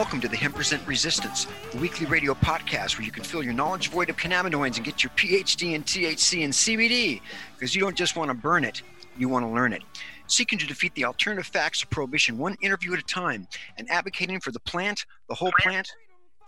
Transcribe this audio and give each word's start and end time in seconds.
Welcome 0.00 0.22
to 0.22 0.28
the 0.28 0.36
Hemp 0.38 0.54
Present 0.54 0.82
Resistance, 0.86 1.46
the 1.72 1.76
weekly 1.76 2.06
radio 2.06 2.32
podcast 2.32 2.96
where 2.96 3.04
you 3.04 3.12
can 3.12 3.22
fill 3.22 3.42
your 3.42 3.52
knowledge 3.52 3.90
void 3.90 4.08
of 4.08 4.16
cannabinoids 4.16 4.76
and 4.76 4.84
get 4.86 5.02
your 5.04 5.10
PhD 5.10 5.74
in 5.74 5.82
THC 5.82 6.42
and 6.42 6.54
CBD 6.54 7.20
because 7.54 7.74
you 7.74 7.82
don't 7.82 7.94
just 7.94 8.16
want 8.16 8.30
to 8.30 8.34
burn 8.34 8.64
it, 8.64 8.80
you 9.18 9.28
want 9.28 9.44
to 9.44 9.50
learn 9.50 9.74
it. 9.74 9.82
Seeking 10.26 10.58
to 10.58 10.66
defeat 10.66 10.94
the 10.94 11.04
alternative 11.04 11.46
facts 11.46 11.82
of 11.82 11.90
prohibition 11.90 12.38
one 12.38 12.56
interview 12.62 12.94
at 12.94 12.98
a 12.98 13.02
time 13.02 13.46
and 13.76 13.90
advocating 13.90 14.40
for 14.40 14.52
the 14.52 14.60
plant, 14.60 15.04
the 15.28 15.34
whole 15.34 15.52
plant, 15.58 15.86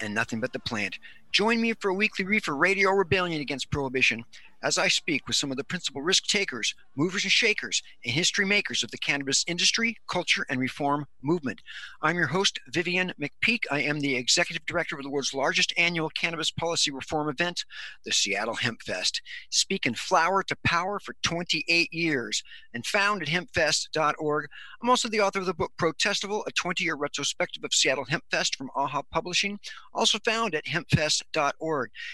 and 0.01 0.15
nothing 0.15 0.41
but 0.41 0.55
the 0.55 0.61
plant. 0.61 0.99
Join 1.33 1.63
me 1.63 1.73
for 1.73 1.89
a 1.89 1.95
weekly 1.95 2.27
reefer 2.27 2.55
radio 2.55 2.91
rebellion 2.91 3.41
against 3.41 3.71
prohibition 3.71 4.27
as 4.63 4.79
I 4.79 4.89
speak 4.89 5.27
with 5.27 5.37
some 5.37 5.51
of 5.51 5.57
the 5.57 5.65
principal 5.65 6.03
risk 6.03 6.27
takers, 6.27 6.75
movers 6.95 7.25
and 7.25 7.33
shakers, 7.33 7.83
and 8.05 8.15
history 8.15 8.45
makers 8.45 8.83
of 8.83 8.91
the 8.91 8.99
cannabis 8.99 9.45
industry, 9.49 9.97
culture, 10.09 10.47
and 10.49 10.61
reform 10.61 11.07
movement. 11.23 11.61
I'm 12.01 12.17
your 12.17 12.29
host, 12.29 12.61
Vivian 12.69 13.13
McPeak. 13.21 13.65
I 13.71 13.81
am 13.81 14.01
the 14.01 14.15
executive 14.15 14.65
director 14.67 14.97
of 14.97 15.03
the 15.03 15.11
world's 15.11 15.35
largest 15.35 15.75
annual 15.77 16.11
cannabis 16.11 16.51
policy 16.51 16.91
reform 16.91 17.29
event, 17.29 17.65
the 18.05 18.13
Seattle 18.13 18.57
Hempfest. 18.57 19.21
Speaking 19.51 19.95
flower 19.95 20.43
to 20.45 20.57
power 20.65 21.01
for 21.01 21.17
28 21.23 21.93
years 21.93 22.43
and 22.73 22.87
found 22.87 23.23
at 23.23 23.29
hempfest.org. 23.29 24.49
I'm 24.83 24.91
also 24.91 25.09
the 25.09 25.21
author 25.21 25.41
of 25.41 25.47
the 25.47 25.55
book 25.55 25.73
Protestival, 25.77 26.43
a 26.47 26.53
20 26.53 26.85
year 26.85 26.95
retrospective 26.95 27.65
of 27.65 27.75
Seattle 27.75 28.07
Hempfest 28.07 28.57
from 28.57 28.71
AHA 28.77 29.03
Publishing, 29.11 29.59
also 29.93 30.19
found 30.25 30.55
at 30.55 30.67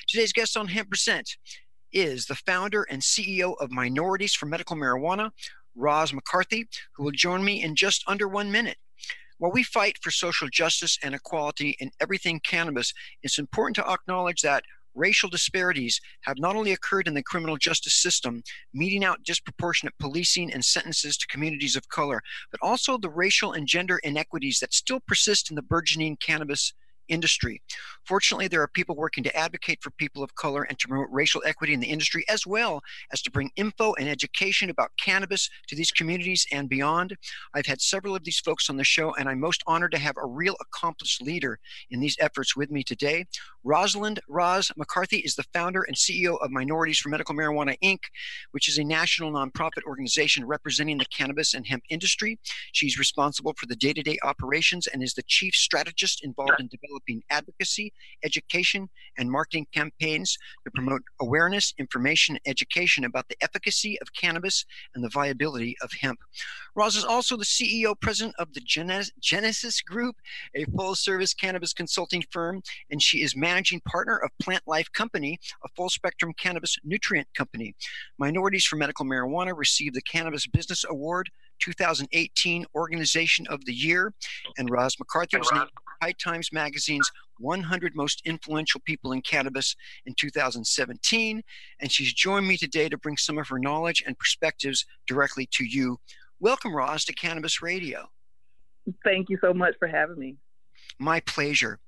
Today's 0.08 0.32
guest 0.32 0.56
on 0.56 0.68
Hemp 0.68 0.90
Present 0.90 1.36
is 1.92 2.26
the 2.26 2.34
founder 2.34 2.84
and 2.90 3.02
CEO 3.02 3.54
of 3.60 3.70
Minorities 3.70 4.34
for 4.34 4.46
Medical 4.46 4.76
Marijuana, 4.76 5.30
Roz 5.74 6.12
McCarthy, 6.12 6.66
who 6.94 7.04
will 7.04 7.12
join 7.12 7.44
me 7.44 7.62
in 7.62 7.74
just 7.74 8.04
under 8.06 8.28
one 8.28 8.50
minute. 8.50 8.76
While 9.38 9.52
we 9.52 9.62
fight 9.62 9.98
for 10.02 10.10
social 10.10 10.48
justice 10.48 10.98
and 11.02 11.14
equality 11.14 11.76
in 11.78 11.90
everything 12.00 12.40
cannabis, 12.40 12.92
it's 13.22 13.38
important 13.38 13.76
to 13.76 13.88
acknowledge 13.88 14.42
that 14.42 14.64
racial 14.94 15.28
disparities 15.28 16.00
have 16.22 16.38
not 16.38 16.56
only 16.56 16.72
occurred 16.72 17.06
in 17.06 17.14
the 17.14 17.22
criminal 17.22 17.56
justice 17.56 17.94
system, 17.94 18.42
meting 18.74 19.04
out 19.04 19.22
disproportionate 19.22 19.94
policing 20.00 20.52
and 20.52 20.64
sentences 20.64 21.16
to 21.16 21.26
communities 21.28 21.76
of 21.76 21.88
color, 21.88 22.20
but 22.50 22.60
also 22.62 22.98
the 22.98 23.08
racial 23.08 23.52
and 23.52 23.68
gender 23.68 24.00
inequities 24.02 24.58
that 24.58 24.74
still 24.74 25.00
persist 25.06 25.50
in 25.50 25.56
the 25.56 25.62
burgeoning 25.62 26.16
cannabis 26.16 26.74
industry. 27.08 27.62
Fortunately, 28.04 28.48
there 28.48 28.62
are 28.62 28.68
people 28.68 28.96
working 28.96 29.24
to 29.24 29.36
advocate 29.36 29.78
for 29.82 29.90
people 29.92 30.22
of 30.22 30.34
color 30.34 30.62
and 30.64 30.78
to 30.78 30.88
promote 30.88 31.08
racial 31.10 31.42
equity 31.44 31.74
in 31.74 31.80
the 31.80 31.86
industry, 31.86 32.24
as 32.28 32.46
well 32.46 32.80
as 33.12 33.22
to 33.22 33.30
bring 33.30 33.50
info 33.56 33.94
and 33.94 34.08
education 34.08 34.70
about 34.70 34.90
cannabis 34.98 35.48
to 35.68 35.76
these 35.76 35.90
communities 35.90 36.46
and 36.52 36.68
beyond. 36.68 37.16
I've 37.54 37.66
had 37.66 37.80
several 37.80 38.14
of 38.14 38.24
these 38.24 38.40
folks 38.40 38.70
on 38.70 38.76
the 38.76 38.84
show, 38.84 39.14
and 39.14 39.28
I'm 39.28 39.40
most 39.40 39.62
honored 39.66 39.92
to 39.92 39.98
have 39.98 40.16
a 40.16 40.26
real 40.26 40.56
accomplished 40.60 41.22
leader 41.22 41.58
in 41.90 42.00
these 42.00 42.16
efforts 42.20 42.56
with 42.56 42.70
me 42.70 42.82
today. 42.82 43.26
Rosalind 43.64 44.20
Roz 44.28 44.70
McCarthy 44.76 45.18
is 45.18 45.34
the 45.34 45.44
founder 45.52 45.82
and 45.82 45.96
CEO 45.96 46.38
of 46.40 46.50
Minorities 46.50 46.98
for 46.98 47.08
Medical 47.08 47.34
Marijuana, 47.34 47.76
Inc., 47.82 47.98
which 48.52 48.68
is 48.68 48.78
a 48.78 48.84
national 48.84 49.32
nonprofit 49.32 49.82
organization 49.86 50.44
representing 50.44 50.98
the 50.98 51.04
cannabis 51.06 51.54
and 51.54 51.66
hemp 51.66 51.82
industry. 51.90 52.38
She's 52.72 52.98
responsible 52.98 53.54
for 53.56 53.66
the 53.66 53.76
day 53.76 53.92
to 53.92 54.02
day 54.02 54.18
operations 54.22 54.86
and 54.86 55.02
is 55.02 55.14
the 55.14 55.22
chief 55.26 55.54
strategist 55.54 56.24
involved 56.24 56.60
in 56.60 56.68
developing 56.68 56.97
developing 56.98 57.22
advocacy, 57.30 57.92
education, 58.24 58.88
and 59.16 59.30
marketing 59.30 59.66
campaigns 59.74 60.36
to 60.64 60.70
promote 60.70 61.02
awareness, 61.20 61.74
information, 61.78 62.36
and 62.36 62.50
education 62.50 63.04
about 63.04 63.28
the 63.28 63.36
efficacy 63.40 63.98
of 64.00 64.12
cannabis 64.12 64.64
and 64.94 65.04
the 65.04 65.08
viability 65.08 65.76
of 65.82 65.90
hemp. 66.00 66.18
Roz 66.74 66.96
is 66.96 67.04
also 67.04 67.36
the 67.36 67.44
CEO 67.44 67.94
president 68.00 68.34
of 68.38 68.52
the 68.54 68.60
Genesis 69.20 69.80
Group, 69.82 70.16
a 70.54 70.64
full 70.76 70.94
service 70.94 71.34
cannabis 71.34 71.72
consulting 71.72 72.22
firm, 72.30 72.62
and 72.90 73.02
she 73.02 73.22
is 73.22 73.36
managing 73.36 73.80
partner 73.80 74.16
of 74.18 74.30
Plant 74.40 74.62
Life 74.66 74.90
Company, 74.92 75.38
a 75.64 75.68
full 75.76 75.88
spectrum 75.88 76.32
cannabis 76.38 76.76
nutrient 76.84 77.28
company. 77.34 77.74
Minorities 78.18 78.64
for 78.64 78.76
Medical 78.76 79.04
Marijuana 79.04 79.56
received 79.56 79.94
the 79.94 80.02
Cannabis 80.02 80.46
Business 80.46 80.84
Award 80.88 81.30
2018 81.60 82.66
Organization 82.74 83.46
of 83.48 83.64
the 83.64 83.72
Year, 83.72 84.12
and 84.56 84.70
Roz 84.70 84.96
McCarthy 84.98 85.38
was 85.38 85.50
named 85.52 85.68
High 86.02 86.12
Times 86.12 86.52
Magazine's 86.52 87.10
100 87.38 87.94
Most 87.94 88.22
Influential 88.24 88.80
People 88.84 89.12
in 89.12 89.22
Cannabis 89.22 89.76
in 90.06 90.14
2017. 90.14 91.42
And 91.80 91.92
she's 91.92 92.12
joined 92.12 92.46
me 92.46 92.56
today 92.56 92.88
to 92.88 92.98
bring 92.98 93.16
some 93.16 93.38
of 93.38 93.48
her 93.48 93.58
knowledge 93.58 94.02
and 94.06 94.18
perspectives 94.18 94.86
directly 95.06 95.48
to 95.52 95.64
you. 95.64 95.98
Welcome, 96.40 96.74
Roz, 96.74 97.04
to 97.06 97.12
Cannabis 97.12 97.62
Radio. 97.62 98.06
Thank 99.04 99.28
you 99.28 99.38
so 99.40 99.52
much 99.52 99.74
for 99.78 99.88
having 99.88 100.18
me. 100.18 100.36
My 100.98 101.20
pleasure. 101.20 101.78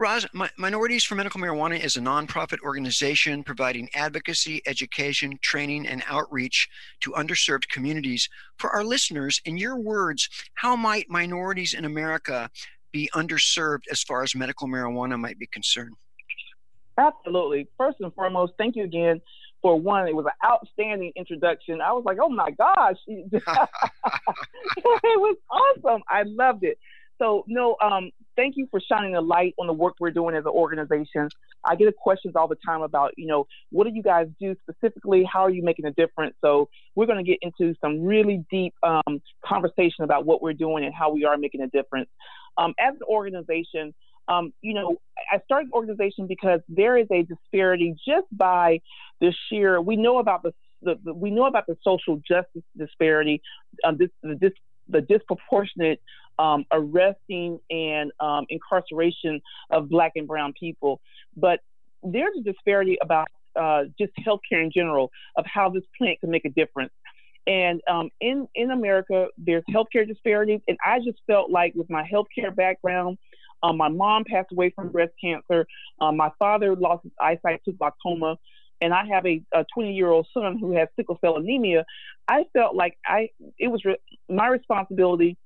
Roz, 0.00 0.26
Minorities 0.56 1.04
for 1.04 1.14
Medical 1.14 1.42
Marijuana 1.42 1.78
is 1.78 1.96
a 1.96 2.00
nonprofit 2.00 2.60
organization 2.64 3.44
providing 3.44 3.90
advocacy, 3.92 4.62
education, 4.66 5.38
training, 5.42 5.86
and 5.86 6.02
outreach 6.06 6.70
to 7.00 7.10
underserved 7.10 7.68
communities. 7.68 8.26
For 8.56 8.70
our 8.70 8.82
listeners, 8.82 9.42
in 9.44 9.58
your 9.58 9.76
words, 9.76 10.30
how 10.54 10.74
might 10.74 11.10
minorities 11.10 11.74
in 11.74 11.84
America 11.84 12.48
be 12.92 13.08
underserved 13.14 13.82
as 13.90 14.02
far 14.02 14.22
as 14.22 14.34
medical 14.34 14.68
marijuana 14.68 15.18
might 15.18 15.38
be 15.38 15.46
concerned? 15.46 15.94
Absolutely. 16.98 17.68
First 17.78 17.98
and 18.00 18.12
foremost, 18.14 18.52
thank 18.58 18.76
you 18.76 18.84
again 18.84 19.20
for 19.62 19.78
one. 19.78 20.06
It 20.06 20.14
was 20.14 20.26
an 20.26 20.32
outstanding 20.50 21.12
introduction. 21.16 21.80
I 21.80 21.92
was 21.92 22.04
like, 22.04 22.18
oh 22.20 22.28
my 22.28 22.50
gosh, 22.50 22.96
it 23.06 23.42
was 25.04 25.36
awesome. 25.50 26.02
I 26.08 26.22
loved 26.24 26.64
it. 26.64 26.78
So, 27.20 27.44
no, 27.46 27.76
um, 27.82 28.10
thank 28.34 28.56
you 28.56 28.66
for 28.70 28.80
shining 28.80 29.14
a 29.14 29.20
light 29.20 29.54
on 29.58 29.66
the 29.66 29.74
work 29.74 29.94
we're 30.00 30.10
doing 30.10 30.34
as 30.34 30.44
an 30.46 30.52
organization. 30.52 31.28
I 31.62 31.76
get 31.76 31.94
questions 31.96 32.34
all 32.34 32.48
the 32.48 32.56
time 32.66 32.80
about, 32.80 33.12
you 33.18 33.26
know, 33.26 33.46
what 33.70 33.86
do 33.86 33.92
you 33.92 34.02
guys 34.02 34.26
do 34.40 34.56
specifically? 34.62 35.28
How 35.30 35.40
are 35.40 35.50
you 35.50 35.62
making 35.62 35.84
a 35.84 35.90
difference? 35.90 36.34
So 36.40 36.70
we're 36.94 37.04
going 37.04 37.22
to 37.22 37.30
get 37.30 37.38
into 37.42 37.74
some 37.82 38.02
really 38.02 38.42
deep 38.50 38.72
um, 38.82 39.20
conversation 39.44 40.04
about 40.04 40.24
what 40.24 40.40
we're 40.40 40.54
doing 40.54 40.84
and 40.84 40.94
how 40.94 41.12
we 41.12 41.26
are 41.26 41.36
making 41.36 41.60
a 41.60 41.66
difference. 41.66 42.08
Um, 42.58 42.74
as 42.78 42.94
an 42.94 43.02
organization, 43.08 43.94
um, 44.28 44.52
you 44.62 44.74
know, 44.74 44.96
I 45.32 45.40
started 45.44 45.70
the 45.70 45.74
organization 45.74 46.26
because 46.26 46.60
there 46.68 46.96
is 46.96 47.06
a 47.10 47.22
disparity 47.22 47.96
just 48.06 48.26
by 48.32 48.80
the 49.20 49.34
sheer. 49.48 49.80
We 49.80 49.96
know 49.96 50.18
about 50.18 50.42
the, 50.42 50.54
the, 50.82 50.98
the 51.04 51.12
we 51.12 51.30
know 51.30 51.46
about 51.46 51.66
the 51.66 51.76
social 51.82 52.20
justice 52.26 52.62
disparity, 52.76 53.42
um, 53.84 53.96
this, 53.96 54.10
the, 54.22 54.52
the 54.88 55.00
disproportionate 55.00 56.00
um, 56.38 56.64
arresting 56.72 57.58
and 57.70 58.12
um, 58.20 58.46
incarceration 58.48 59.40
of 59.70 59.88
Black 59.88 60.12
and 60.16 60.26
Brown 60.26 60.54
people. 60.58 61.00
But 61.36 61.60
there's 62.02 62.36
a 62.38 62.42
disparity 62.42 62.98
about 63.02 63.28
uh, 63.56 63.84
just 63.98 64.12
healthcare 64.26 64.62
in 64.62 64.70
general 64.72 65.10
of 65.36 65.44
how 65.46 65.68
this 65.70 65.82
plant 65.98 66.20
can 66.20 66.30
make 66.30 66.44
a 66.44 66.50
difference. 66.50 66.92
And 67.50 67.80
um, 67.90 68.10
in 68.20 68.46
in 68.54 68.70
America, 68.70 69.26
there's 69.36 69.64
healthcare 69.68 70.06
disparities, 70.06 70.60
and 70.68 70.78
I 70.86 71.00
just 71.00 71.18
felt 71.26 71.50
like 71.50 71.74
with 71.74 71.90
my 71.90 72.08
healthcare 72.08 72.54
background, 72.54 73.18
um, 73.64 73.76
my 73.76 73.88
mom 73.88 74.22
passed 74.22 74.52
away 74.52 74.70
from 74.70 74.90
breast 74.90 75.12
cancer. 75.20 75.66
Um, 76.00 76.16
my 76.16 76.30
father 76.38 76.76
lost 76.76 77.02
his 77.02 77.12
eyesight 77.20 77.62
to 77.64 77.72
glaucoma, 77.72 78.38
and 78.80 78.94
I 78.94 79.04
have 79.06 79.26
a 79.26 79.42
20 79.74 79.92
year 79.92 80.10
old 80.10 80.28
son 80.32 80.58
who 80.60 80.76
has 80.76 80.86
sickle 80.94 81.18
cell 81.20 81.38
anemia. 81.38 81.84
I 82.28 82.44
felt 82.52 82.76
like 82.76 82.96
I 83.04 83.30
it 83.58 83.66
was 83.66 83.84
re- 83.84 83.98
my 84.28 84.46
responsibility 84.46 85.36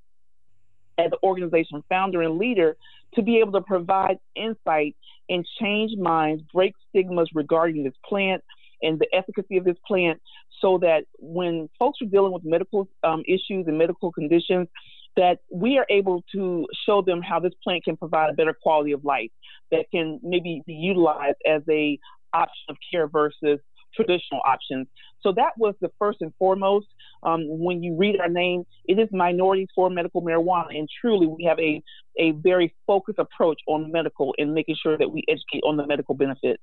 as 0.98 1.06
an 1.06 1.18
organization 1.22 1.82
founder 1.88 2.20
and 2.20 2.36
leader 2.36 2.76
to 3.14 3.22
be 3.22 3.38
able 3.38 3.52
to 3.52 3.62
provide 3.62 4.18
insight 4.36 4.94
and 5.30 5.46
change 5.58 5.96
minds, 5.98 6.42
break 6.52 6.74
stigmas 6.90 7.30
regarding 7.32 7.82
this 7.82 7.94
plant 8.06 8.44
and 8.84 8.98
the 8.98 9.08
efficacy 9.12 9.56
of 9.56 9.64
this 9.64 9.76
plant 9.86 10.20
so 10.60 10.78
that 10.78 11.04
when 11.18 11.68
folks 11.78 12.00
are 12.02 12.06
dealing 12.06 12.32
with 12.32 12.44
medical 12.44 12.88
um, 13.02 13.22
issues 13.26 13.66
and 13.66 13.76
medical 13.78 14.12
conditions, 14.12 14.68
that 15.16 15.38
we 15.50 15.78
are 15.78 15.86
able 15.90 16.24
to 16.32 16.66
show 16.86 17.02
them 17.02 17.22
how 17.22 17.38
this 17.40 17.52
plant 17.62 17.84
can 17.84 17.96
provide 17.96 18.30
a 18.30 18.34
better 18.34 18.56
quality 18.62 18.92
of 18.92 19.04
life 19.04 19.30
that 19.70 19.86
can 19.90 20.20
maybe 20.22 20.62
be 20.66 20.74
utilized 20.74 21.36
as 21.46 21.62
a 21.70 21.98
option 22.32 22.64
of 22.68 22.76
care 22.90 23.06
versus 23.08 23.60
traditional 23.94 24.40
options. 24.44 24.88
So 25.20 25.32
that 25.32 25.52
was 25.56 25.74
the 25.80 25.90
first 25.98 26.18
and 26.20 26.32
foremost. 26.38 26.86
Um, 27.22 27.42
when 27.46 27.82
you 27.82 27.96
read 27.96 28.20
our 28.20 28.28
name, 28.28 28.64
it 28.86 28.98
is 28.98 29.08
Minorities 29.12 29.68
for 29.74 29.88
Medical 29.88 30.20
Marijuana, 30.20 30.76
and 30.76 30.88
truly 31.00 31.26
we 31.26 31.44
have 31.44 31.58
a 31.58 31.82
a 32.18 32.32
very 32.32 32.74
focused 32.86 33.18
approach 33.18 33.60
on 33.66 33.90
medical 33.90 34.34
and 34.38 34.54
making 34.54 34.76
sure 34.80 34.96
that 34.96 35.10
we 35.10 35.24
educate 35.28 35.62
on 35.64 35.76
the 35.76 35.86
medical 35.86 36.14
benefits. 36.14 36.62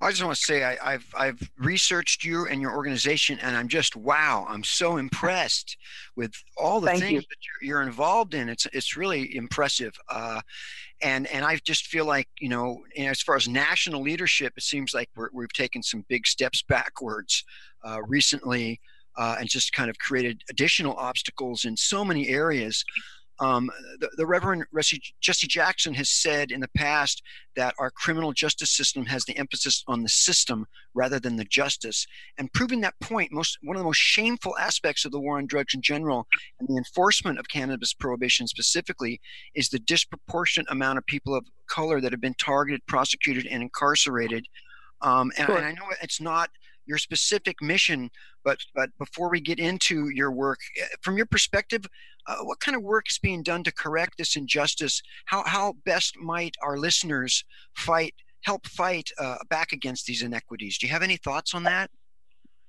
I 0.00 0.10
just 0.10 0.22
want 0.24 0.36
to 0.36 0.42
say 0.42 0.64
I, 0.64 0.92
have 0.92 1.04
I've 1.16 1.50
researched 1.58 2.24
you 2.24 2.46
and 2.46 2.60
your 2.60 2.74
organization, 2.74 3.38
and 3.40 3.56
I'm 3.56 3.68
just 3.68 3.96
wow! 3.96 4.46
I'm 4.48 4.64
so 4.64 4.96
impressed 4.96 5.76
with 6.16 6.32
all 6.56 6.80
the 6.80 6.88
Thank 6.88 7.00
things 7.00 7.12
you. 7.12 7.20
that 7.20 7.36
you're, 7.62 7.68
you're, 7.68 7.82
involved 7.82 8.34
in. 8.34 8.48
It's 8.48 8.66
it's 8.72 8.96
really 8.96 9.34
impressive, 9.36 9.92
uh, 10.08 10.40
and 11.02 11.26
and 11.28 11.44
I 11.44 11.56
just 11.64 11.86
feel 11.86 12.04
like 12.06 12.28
you 12.38 12.48
know, 12.48 12.82
as 12.98 13.22
far 13.22 13.36
as 13.36 13.48
national 13.48 14.02
leadership, 14.02 14.52
it 14.56 14.62
seems 14.62 14.94
like 14.94 15.08
we 15.16 15.42
have 15.42 15.52
taken 15.52 15.82
some 15.82 16.04
big 16.08 16.26
steps 16.26 16.62
backwards 16.62 17.44
uh, 17.84 18.02
recently, 18.06 18.80
uh, 19.16 19.36
and 19.38 19.48
just 19.48 19.72
kind 19.72 19.90
of 19.90 19.98
created 19.98 20.42
additional 20.50 20.94
obstacles 20.96 21.64
in 21.64 21.76
so 21.76 22.04
many 22.04 22.28
areas. 22.28 22.84
Um, 23.40 23.70
the, 23.98 24.08
the, 24.16 24.26
Reverend 24.26 24.64
Jesse 25.20 25.46
Jackson 25.48 25.92
has 25.94 26.08
said 26.08 26.52
in 26.52 26.60
the 26.60 26.68
past 26.76 27.22
that 27.56 27.74
our 27.80 27.90
criminal 27.90 28.32
justice 28.32 28.70
system 28.70 29.04
has 29.06 29.24
the 29.24 29.36
emphasis 29.36 29.82
on 29.88 30.02
the 30.02 30.08
system 30.08 30.66
rather 30.94 31.18
than 31.18 31.34
the 31.34 31.44
justice. 31.44 32.06
And 32.38 32.52
proving 32.52 32.80
that 32.82 32.94
point, 33.00 33.32
most 33.32 33.58
one 33.62 33.76
of 33.76 33.80
the 33.80 33.86
most 33.86 33.98
shameful 33.98 34.56
aspects 34.58 35.04
of 35.04 35.10
the 35.10 35.18
war 35.18 35.38
on 35.38 35.46
drugs 35.46 35.74
in 35.74 35.82
general 35.82 36.28
and 36.60 36.68
the 36.68 36.76
enforcement 36.76 37.40
of 37.40 37.48
cannabis 37.48 37.92
prohibition 37.92 38.46
specifically 38.46 39.20
is 39.56 39.68
the 39.68 39.80
disproportionate 39.80 40.70
amount 40.70 40.98
of 40.98 41.06
people 41.06 41.34
of 41.34 41.44
color 41.68 42.00
that 42.00 42.12
have 42.12 42.20
been 42.20 42.34
targeted, 42.34 42.86
prosecuted, 42.86 43.46
and 43.46 43.62
incarcerated. 43.62 44.46
Um, 45.00 45.32
and, 45.36 45.46
sure. 45.46 45.56
and 45.56 45.66
I 45.66 45.72
know 45.72 45.86
it's 46.00 46.20
not 46.20 46.50
your 46.86 46.98
specific 46.98 47.56
mission. 47.60 48.10
But 48.44 48.58
but 48.74 48.90
before 48.98 49.30
we 49.30 49.40
get 49.40 49.58
into 49.58 50.10
your 50.10 50.30
work, 50.30 50.58
eh, 50.80 50.86
from 51.02 51.16
your 51.16 51.26
perspective, 51.26 51.84
uh, 52.26 52.36
what 52.42 52.60
kind 52.60 52.76
of 52.76 52.82
work 52.82 53.08
is 53.08 53.18
being 53.18 53.42
done 53.42 53.62
to 53.64 53.72
correct 53.72 54.18
this 54.18 54.36
injustice? 54.36 55.02
How 55.26 55.44
how 55.46 55.74
best 55.84 56.16
might 56.18 56.56
our 56.62 56.78
listeners 56.78 57.44
fight 57.74 58.14
help 58.42 58.66
fight 58.66 59.10
uh, 59.18 59.36
back 59.50 59.72
against 59.72 60.06
these 60.06 60.22
inequities? 60.22 60.78
Do 60.78 60.86
you 60.86 60.92
have 60.92 61.02
any 61.02 61.16
thoughts 61.16 61.54
on 61.54 61.64
that? 61.64 61.90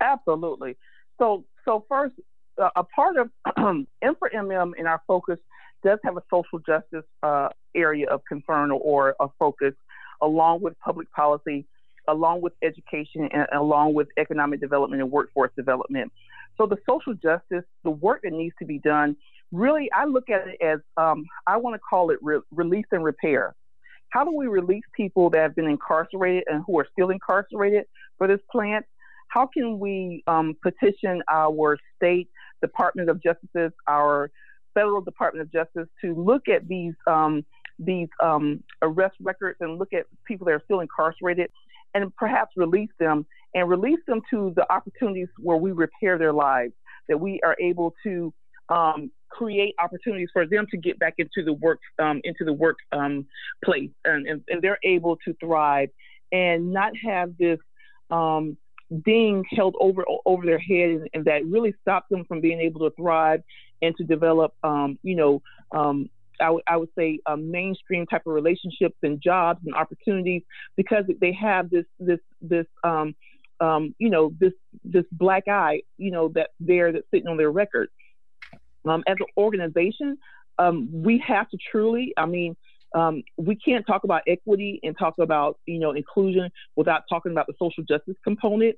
Absolutely. 0.02 0.78
So 1.20 1.46
so 1.64 1.86
first, 1.88 2.16
uh, 2.62 2.70
a 2.76 2.84
part 2.84 3.18
of 3.18 3.30
M4MM 4.04 4.74
in 4.78 4.88
our 4.88 5.02
focus 5.08 5.40
does 5.84 6.00
have 6.04 6.18
a 6.18 6.24
social 6.32 6.60
justice 6.60 7.06
uh, 7.22 7.50
area 7.76 8.10
of 8.10 8.22
concern 8.26 8.72
or, 8.72 8.80
or 8.80 9.16
a 9.20 9.28
focus, 9.38 9.74
along 10.22 10.62
with 10.62 10.78
public 10.80 11.12
policy 11.12 11.66
along 12.08 12.42
with 12.42 12.54
education 12.62 13.30
and 13.32 13.48
along 13.54 13.94
with 13.94 14.08
economic 14.18 14.60
development 14.60 15.02
and 15.02 15.12
workforce 15.12 15.52
development. 15.56 16.12
So 16.58 16.66
the 16.66 16.78
social 16.90 17.14
justice, 17.14 17.64
the 17.84 17.90
work 17.90 18.22
that 18.24 18.34
needs 18.34 18.56
to 18.60 18.66
be 18.66 18.80
done, 18.80 19.18
really, 19.52 19.90
I 19.92 20.06
look 20.06 20.30
at 20.30 20.48
it 20.48 20.58
as 20.62 20.80
um, 20.98 21.26
I 21.48 21.58
want 21.58 21.76
to 21.76 21.80
call 21.80 22.10
it 22.12 22.20
re- 22.22 22.42
release 22.52 22.86
and 22.92 23.04
repair. 23.04 23.56
How 24.10 24.24
do 24.24 24.32
we 24.36 24.48
release 24.48 24.84
people 24.96 25.30
that 25.32 25.42
have 25.42 25.56
been 25.56 25.68
incarcerated 25.68 26.44
and 26.48 26.64
who 26.66 26.80
are 26.80 26.88
still 26.92 27.10
incarcerated 27.10 27.86
for 28.18 28.28
this 28.28 28.40
plant? 28.52 28.86
How 29.28 29.48
can 29.48 29.80
we 29.80 30.24
um, 30.28 30.56
petition 30.64 31.22
our 31.30 31.78
state 31.96 32.30
Department 32.62 33.10
of 33.10 33.22
Justice, 33.22 33.74
our 33.88 34.32
federal 34.74 35.02
Department 35.02 35.42
of 35.42 35.52
Justice, 35.52 35.90
to 36.02 36.16
look 36.16 36.48
at 36.48 36.68
these 36.68 36.94
um, 37.08 37.44
these 37.78 38.08
um, 38.24 38.64
arrest 38.82 39.16
records 39.22 39.58
and 39.60 39.78
look 39.78 39.92
at 39.92 40.06
people 40.26 40.46
that 40.46 40.54
are 40.54 40.62
still 40.64 40.80
incarcerated 40.80 41.50
and 41.94 42.16
perhaps 42.16 42.52
release 42.56 42.90
them 43.00 43.26
and 43.54 43.70
release 43.70 44.00
them 44.08 44.22
to 44.30 44.54
the 44.56 44.72
opportunities 44.72 45.28
where 45.40 45.58
we 45.58 45.72
repair 45.72 46.18
their 46.18 46.34
lives, 46.34 46.74
that 47.10 47.20
we 47.20 47.40
are 47.44 47.56
able 47.60 47.94
to 48.04 48.34
um, 48.70 49.12
create 49.38 49.76
opportunities 49.84 50.30
for 50.32 50.48
them 50.48 50.66
to 50.72 50.78
get 50.78 50.98
back 50.98 51.16
into 51.18 51.44
the 51.44 51.54
work 51.54 51.80
um, 52.00 52.22
into 52.24 52.46
the 52.46 52.54
work 52.54 52.78
um, 52.92 53.26
place, 53.64 53.90
and, 54.06 54.28
and, 54.28 54.42
and, 54.48 54.62
they're 54.62 54.80
able 54.84 55.18
to 55.26 55.34
thrive 55.40 55.90
and 56.32 56.72
not 56.72 56.94
have 56.96 57.38
this 57.38 57.60
um, 58.12 58.58
ding 59.04 59.44
held 59.52 59.76
over 59.80 60.06
over 60.26 60.46
their 60.46 60.60
head, 60.60 60.90
and, 60.90 61.10
and, 61.14 61.26
that 61.26 61.46
really 61.46 61.74
stops 61.82 62.08
them 62.10 62.24
from 62.26 62.40
being 62.40 62.60
able 62.60 62.90
to 62.90 62.96
thrive 62.96 63.42
and 63.82 63.96
to 63.98 64.04
develop, 64.04 64.54
um, 64.64 64.98
you 65.04 65.16
know, 65.16 65.42
um, 65.72 66.10
I, 66.40 66.46
w- 66.46 66.64
I 66.68 66.78
would 66.78 66.90
say 66.98 67.20
mainstream 67.38 68.06
type 68.06 68.24
of 68.26 68.34
relationships 68.34 68.96
and 69.04 69.22
jobs 69.22 69.60
and 69.66 69.76
opportunities 69.76 70.44
because 70.76 71.04
they 71.20 71.34
have 71.34 71.70
this 71.70 71.86
this 72.00 72.20
this 72.42 72.66
um, 72.84 73.16
you 74.00 74.10
know 74.10 74.34
this 74.40 74.54
this 74.84 75.06
black 75.12 75.48
eye 75.48 75.82
you 75.98 76.12
know 76.12 76.30
that 76.30 76.52
there 76.60 76.92
that's 76.92 77.06
sitting 77.12 77.28
on 77.28 77.38
their 77.38 77.52
record. 77.52 77.90
Um, 78.88 79.04
as 79.08 79.18
an 79.20 79.26
organization, 79.38 80.18
um, 80.60 80.90
we 80.92 81.22
have 81.26 81.50
to 81.50 81.58
truly, 81.72 82.14
I 82.18 82.26
mean, 82.26 82.56
um, 82.94 83.24
we 83.38 83.56
can't 83.56 83.86
talk 83.86 84.04
about 84.04 84.22
equity 84.28 84.80
and 84.84 84.98
talk 84.98 85.16
about 85.20 85.60
you 85.66 85.80
know 85.80 85.92
inclusion 85.92 86.50
without 86.76 87.04
talking 87.10 87.32
about 87.32 87.48
the 87.48 87.54
social 87.60 87.84
justice 87.84 88.16
component. 88.24 88.76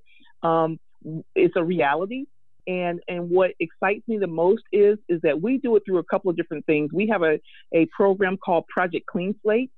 it's 1.35 1.55
a 1.55 1.63
reality 1.63 2.25
and 2.67 2.99
and 3.07 3.29
what 3.29 3.51
excites 3.59 4.07
me 4.07 4.17
the 4.17 4.27
most 4.27 4.63
is 4.71 4.97
is 5.07 5.21
that 5.21 5.41
we 5.41 5.57
do 5.57 5.75
it 5.75 5.83
through 5.85 5.97
a 5.99 6.03
couple 6.03 6.29
of 6.29 6.35
different 6.35 6.65
things. 6.65 6.91
We 6.93 7.07
have 7.07 7.23
a, 7.23 7.39
a 7.73 7.87
program 7.95 8.37
called 8.37 8.67
Project 8.67 9.05
Clean 9.07 9.33
Slate. 9.41 9.71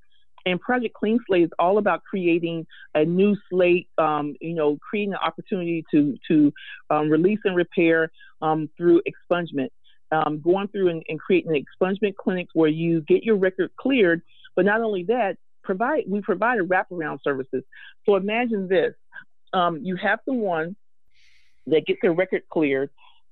And 0.45 0.59
Project 0.59 0.95
Clean 0.95 1.19
Slate 1.27 1.43
is 1.43 1.49
all 1.59 1.77
about 1.77 2.01
creating 2.09 2.65
a 2.95 3.03
new 3.03 3.35
slate, 3.49 3.89
um, 3.97 4.35
you 4.39 4.53
know, 4.53 4.77
creating 4.89 5.13
an 5.13 5.19
opportunity 5.23 5.85
to 5.91 6.17
to 6.29 6.51
um, 6.89 7.09
release 7.09 7.39
and 7.43 7.55
repair 7.55 8.09
um, 8.41 8.69
through 8.77 9.01
expungement. 9.01 9.69
Um, 10.11 10.41
going 10.41 10.67
through 10.69 10.89
and, 10.89 11.03
and 11.07 11.19
creating 11.19 11.53
expungement 11.53 12.15
clinics 12.15 12.51
where 12.55 12.69
you 12.69 13.01
get 13.01 13.23
your 13.23 13.35
record 13.35 13.69
cleared, 13.79 14.23
but 14.55 14.65
not 14.65 14.81
only 14.81 15.03
that, 15.03 15.37
provide 15.63 16.05
we 16.07 16.21
provide 16.21 16.59
a 16.59 16.63
wraparound 16.63 17.19
services. 17.23 17.63
So 18.05 18.15
imagine 18.15 18.67
this: 18.67 18.93
um, 19.53 19.79
you 19.83 19.95
have 19.97 20.19
someone 20.25 20.75
that 21.67 21.85
gets 21.85 21.99
their 22.01 22.13
record 22.13 22.41
cleared, 22.51 22.89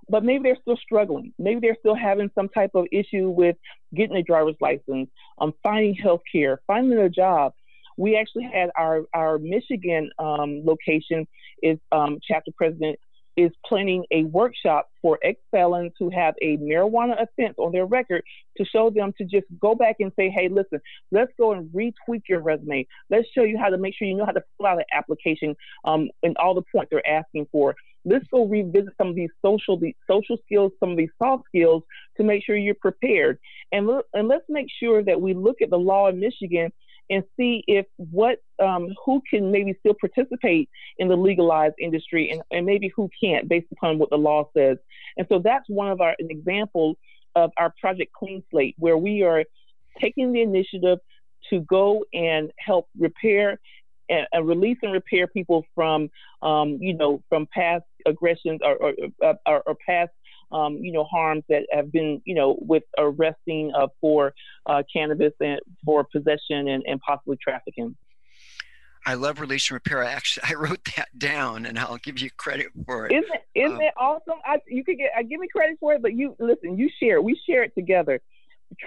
but 0.09 0.23
maybe 0.23 0.43
they're 0.43 0.61
still 0.61 0.77
struggling. 0.77 1.33
Maybe 1.37 1.59
they're 1.61 1.77
still 1.79 1.95
having 1.95 2.29
some 2.35 2.49
type 2.49 2.71
of 2.75 2.85
issue 2.91 3.29
with 3.29 3.55
getting 3.95 4.15
a 4.15 4.23
driver's 4.23 4.55
license, 4.61 5.09
um, 5.39 5.53
finding 5.63 5.95
health 5.95 6.21
care, 6.31 6.61
finding 6.67 6.97
a 6.99 7.09
job. 7.09 7.53
We 7.97 8.15
actually 8.15 8.43
had 8.43 8.69
our, 8.77 9.05
our 9.13 9.39
Michigan 9.39 10.11
um, 10.19 10.63
location 10.63 11.27
is 11.63 11.79
um, 11.91 12.19
chapter 12.25 12.51
president 12.55 12.99
is 13.37 13.51
planning 13.63 14.03
a 14.11 14.23
workshop 14.23 14.89
for 15.01 15.19
ex 15.23 15.39
felons 15.51 15.93
who 15.99 16.09
have 16.09 16.33
a 16.41 16.57
marijuana 16.57 17.21
offense 17.21 17.55
on 17.59 17.71
their 17.71 17.85
record 17.85 18.23
to 18.57 18.65
show 18.65 18.89
them 18.89 19.13
to 19.17 19.23
just 19.23 19.45
go 19.61 19.75
back 19.75 19.97
and 19.99 20.11
say, 20.15 20.29
hey, 20.29 20.49
listen, 20.49 20.81
let's 21.11 21.31
go 21.37 21.53
and 21.53 21.69
retweak 21.69 22.23
your 22.27 22.41
resume. 22.41 22.85
Let's 23.11 23.27
show 23.33 23.43
you 23.43 23.57
how 23.57 23.69
to 23.69 23.77
make 23.77 23.95
sure 23.95 24.07
you 24.07 24.15
know 24.15 24.25
how 24.25 24.31
to 24.31 24.43
fill 24.57 24.65
out 24.65 24.79
an 24.79 24.85
application 24.91 25.55
um, 25.85 26.09
and 26.23 26.35
all 26.37 26.55
the 26.55 26.63
points 26.71 26.89
they're 26.91 27.07
asking 27.07 27.47
for. 27.51 27.75
Let's 28.05 28.25
go 28.31 28.45
revisit 28.45 28.93
some 28.97 29.09
of 29.09 29.15
these 29.15 29.29
social 29.45 29.77
these 29.77 29.95
social 30.09 30.37
skills, 30.45 30.71
some 30.79 30.91
of 30.91 30.97
these 30.97 31.09
soft 31.21 31.43
skills 31.47 31.83
to 32.17 32.23
make 32.23 32.43
sure 32.43 32.57
you're 32.57 32.75
prepared. 32.75 33.37
And, 33.71 33.89
and 34.13 34.27
let's 34.27 34.45
make 34.49 34.67
sure 34.79 35.03
that 35.03 35.21
we 35.21 35.33
look 35.33 35.61
at 35.61 35.69
the 35.69 35.77
law 35.77 36.07
in 36.07 36.19
Michigan 36.19 36.71
and 37.09 37.23
see 37.37 37.63
if 37.67 37.85
what 37.97 38.39
um, 38.61 38.89
who 39.05 39.21
can 39.29 39.51
maybe 39.51 39.75
still 39.79 39.95
participate 39.99 40.69
in 40.97 41.07
the 41.07 41.15
legalized 41.15 41.75
industry 41.79 42.29
and, 42.31 42.41
and 42.51 42.65
maybe 42.65 42.91
who 42.95 43.09
can't 43.23 43.47
based 43.47 43.67
upon 43.71 43.97
what 43.97 44.09
the 44.09 44.17
law 44.17 44.49
says. 44.55 44.77
And 45.17 45.25
so 45.29 45.39
that's 45.39 45.65
one 45.67 45.89
of 45.89 46.01
our 46.01 46.15
an 46.19 46.27
example 46.29 46.95
of 47.35 47.51
our 47.57 47.73
project 47.79 48.11
Clean 48.13 48.43
Slate, 48.49 48.75
where 48.77 48.97
we 48.97 49.23
are 49.23 49.43
taking 50.01 50.31
the 50.31 50.41
initiative 50.41 50.99
to 51.49 51.61
go 51.61 52.03
and 52.13 52.51
help 52.57 52.87
repair 52.97 53.59
and, 54.09 54.27
and 54.31 54.47
release 54.47 54.77
and 54.81 54.93
repair 54.93 55.27
people 55.27 55.63
from, 55.75 56.09
um, 56.41 56.77
you 56.79 56.93
know, 56.93 57.21
from 57.29 57.47
past 57.53 57.83
aggressions 58.05 58.59
or, 58.63 58.75
or, 58.75 58.93
or, 59.45 59.63
or 59.65 59.75
past 59.85 60.11
um, 60.51 60.77
you 60.77 60.91
know, 60.91 61.03
harms 61.03 61.43
that 61.49 61.63
have 61.71 61.91
been, 61.91 62.21
you 62.25 62.35
know, 62.35 62.57
with 62.59 62.83
arresting 62.97 63.71
uh, 63.75 63.87
for 63.99 64.33
uh, 64.65 64.83
cannabis 64.91 65.33
and 65.39 65.59
for 65.83 66.03
possession 66.05 66.67
and, 66.67 66.83
and 66.87 66.99
possibly 67.01 67.37
trafficking. 67.41 67.95
I 69.05 69.13
love 69.13 69.39
relation 69.39 69.73
repair. 69.75 70.03
I 70.03 70.11
actually 70.11 70.43
I 70.49 70.53
wrote 70.55 70.83
that 70.97 71.07
down, 71.17 71.65
and 71.65 71.79
I'll 71.79 71.97
give 71.97 72.19
you 72.19 72.29
credit 72.35 72.67
for 72.85 73.07
it. 73.07 73.13
Isn't 73.13 73.33
it, 73.33 73.41
isn't 73.55 73.75
um, 73.75 73.81
it 73.81 73.93
awesome? 73.97 74.35
I, 74.45 74.57
you 74.67 74.83
could 74.83 74.97
get 74.97 75.11
I 75.15 75.23
give 75.23 75.39
me 75.39 75.47
credit 75.47 75.77
for 75.79 75.93
it, 75.93 76.01
but 76.01 76.13
you 76.13 76.35
listen. 76.39 76.77
You 76.77 76.89
share. 77.01 77.21
We 77.21 77.39
share 77.47 77.63
it 77.63 77.73
together. 77.73 78.19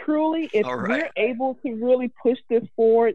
Truly, 0.04 0.50
if 0.52 0.66
right. 0.66 0.76
we're 0.76 1.10
able 1.16 1.56
to 1.64 1.72
really 1.74 2.12
push 2.22 2.36
this 2.50 2.64
forward, 2.76 3.14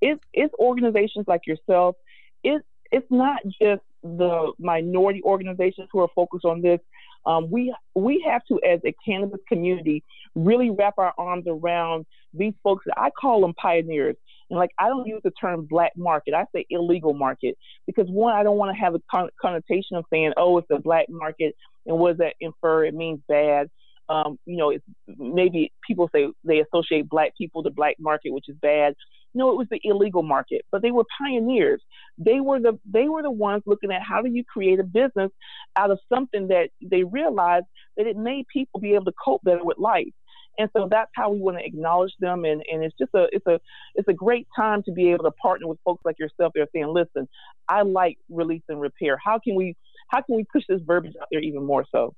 it's 0.00 0.22
it's 0.32 0.54
organizations 0.54 1.26
like 1.28 1.46
yourself. 1.46 1.96
It's 2.42 2.64
it's 2.90 3.10
not 3.10 3.42
just 3.60 3.82
the 4.02 4.52
minority 4.58 5.22
organizations 5.22 5.88
who 5.92 6.00
are 6.00 6.08
focused 6.14 6.44
on 6.44 6.62
this. 6.62 6.80
Um, 7.26 7.50
we 7.50 7.74
we 7.94 8.24
have 8.26 8.42
to, 8.46 8.60
as 8.66 8.80
a 8.86 8.94
cannabis 9.04 9.40
community, 9.48 10.04
really 10.34 10.70
wrap 10.70 10.94
our 10.98 11.12
arms 11.18 11.44
around 11.48 12.06
these 12.32 12.54
folks. 12.62 12.84
That 12.86 12.98
I 12.98 13.10
call 13.10 13.40
them 13.40 13.54
pioneers. 13.54 14.16
And 14.48 14.58
like 14.58 14.70
I 14.78 14.88
don't 14.88 15.06
use 15.06 15.20
the 15.24 15.32
term 15.32 15.66
black 15.68 15.92
market. 15.96 16.34
I 16.34 16.44
say 16.54 16.66
illegal 16.70 17.14
market 17.14 17.58
because 17.86 18.06
one, 18.08 18.34
I 18.34 18.42
don't 18.42 18.56
want 18.56 18.74
to 18.74 18.80
have 18.80 18.94
a 18.94 19.00
con- 19.10 19.30
connotation 19.40 19.96
of 19.96 20.04
saying, 20.10 20.32
oh, 20.36 20.58
it's 20.58 20.70
a 20.70 20.78
black 20.78 21.06
market, 21.08 21.56
and 21.84 21.98
what 21.98 22.10
does 22.10 22.18
that 22.18 22.34
infer? 22.40 22.84
It 22.84 22.94
means 22.94 23.20
bad. 23.28 23.68
Um, 24.08 24.38
you 24.46 24.56
know, 24.56 24.70
it's 24.70 24.84
maybe 25.08 25.72
people 25.84 26.08
say 26.14 26.28
they 26.44 26.60
associate 26.60 27.08
black 27.08 27.36
people 27.36 27.64
to 27.64 27.70
black 27.70 27.96
market, 27.98 28.32
which 28.32 28.48
is 28.48 28.56
bad. 28.62 28.94
No, 29.36 29.50
it 29.50 29.58
was 29.58 29.68
the 29.70 29.80
illegal 29.84 30.22
market, 30.22 30.62
but 30.72 30.80
they 30.80 30.90
were 30.90 31.04
pioneers. 31.20 31.82
They 32.16 32.40
were 32.40 32.58
the 32.58 32.78
they 32.90 33.06
were 33.06 33.20
the 33.20 33.30
ones 33.30 33.62
looking 33.66 33.92
at 33.92 34.02
how 34.02 34.22
do 34.22 34.30
you 34.30 34.42
create 34.44 34.80
a 34.80 34.82
business 34.82 35.30
out 35.76 35.90
of 35.90 35.98
something 36.12 36.48
that 36.48 36.70
they 36.80 37.04
realized 37.04 37.66
that 37.98 38.06
it 38.06 38.16
made 38.16 38.46
people 38.50 38.80
be 38.80 38.94
able 38.94 39.04
to 39.04 39.12
cope 39.22 39.44
better 39.44 39.62
with 39.62 39.76
life. 39.76 40.14
And 40.58 40.70
so 40.74 40.88
that's 40.90 41.10
how 41.14 41.30
we 41.30 41.38
want 41.38 41.58
to 41.58 41.64
acknowledge 41.66 42.14
them. 42.18 42.46
And, 42.46 42.62
and 42.72 42.82
it's 42.82 42.96
just 42.98 43.10
a 43.14 43.26
it's 43.30 43.46
a 43.46 43.60
it's 43.94 44.08
a 44.08 44.14
great 44.14 44.48
time 44.56 44.82
to 44.84 44.92
be 44.92 45.10
able 45.10 45.24
to 45.24 45.32
partner 45.32 45.66
with 45.68 45.78
folks 45.84 46.00
like 46.06 46.18
yourself. 46.18 46.52
They're 46.54 46.66
saying, 46.74 46.88
listen, 46.88 47.28
I 47.68 47.82
like 47.82 48.16
release 48.30 48.62
and 48.70 48.80
repair. 48.80 49.18
How 49.22 49.38
can 49.38 49.54
we 49.54 49.76
how 50.08 50.22
can 50.22 50.34
we 50.34 50.46
push 50.50 50.64
this 50.66 50.80
verbiage 50.82 51.14
out 51.20 51.28
there 51.30 51.40
even 51.40 51.62
more 51.62 51.84
so? 51.92 52.14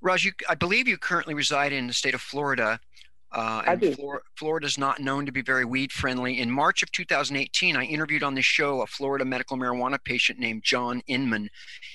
Roz, 0.00 0.24
you, 0.24 0.32
I 0.48 0.56
believe 0.56 0.88
you 0.88 0.98
currently 0.98 1.34
reside 1.34 1.72
in 1.72 1.86
the 1.86 1.92
state 1.92 2.14
of 2.14 2.20
Florida. 2.20 2.80
Uh. 3.36 3.62
Flor- 3.96 4.22
Florida 4.34 4.66
is 4.66 4.78
not 4.78 4.98
known 4.98 5.26
to 5.26 5.32
be 5.32 5.42
very 5.42 5.66
weed 5.66 5.92
friendly. 5.92 6.40
In 6.40 6.50
March 6.50 6.82
of 6.82 6.90
2018, 6.92 7.76
I 7.76 7.84
interviewed 7.84 8.22
on 8.22 8.34
this 8.34 8.46
show 8.46 8.80
a 8.80 8.86
Florida 8.86 9.26
medical 9.26 9.58
marijuana 9.58 10.02
patient 10.02 10.38
named 10.38 10.62
John 10.64 11.02
Inman. 11.06 11.50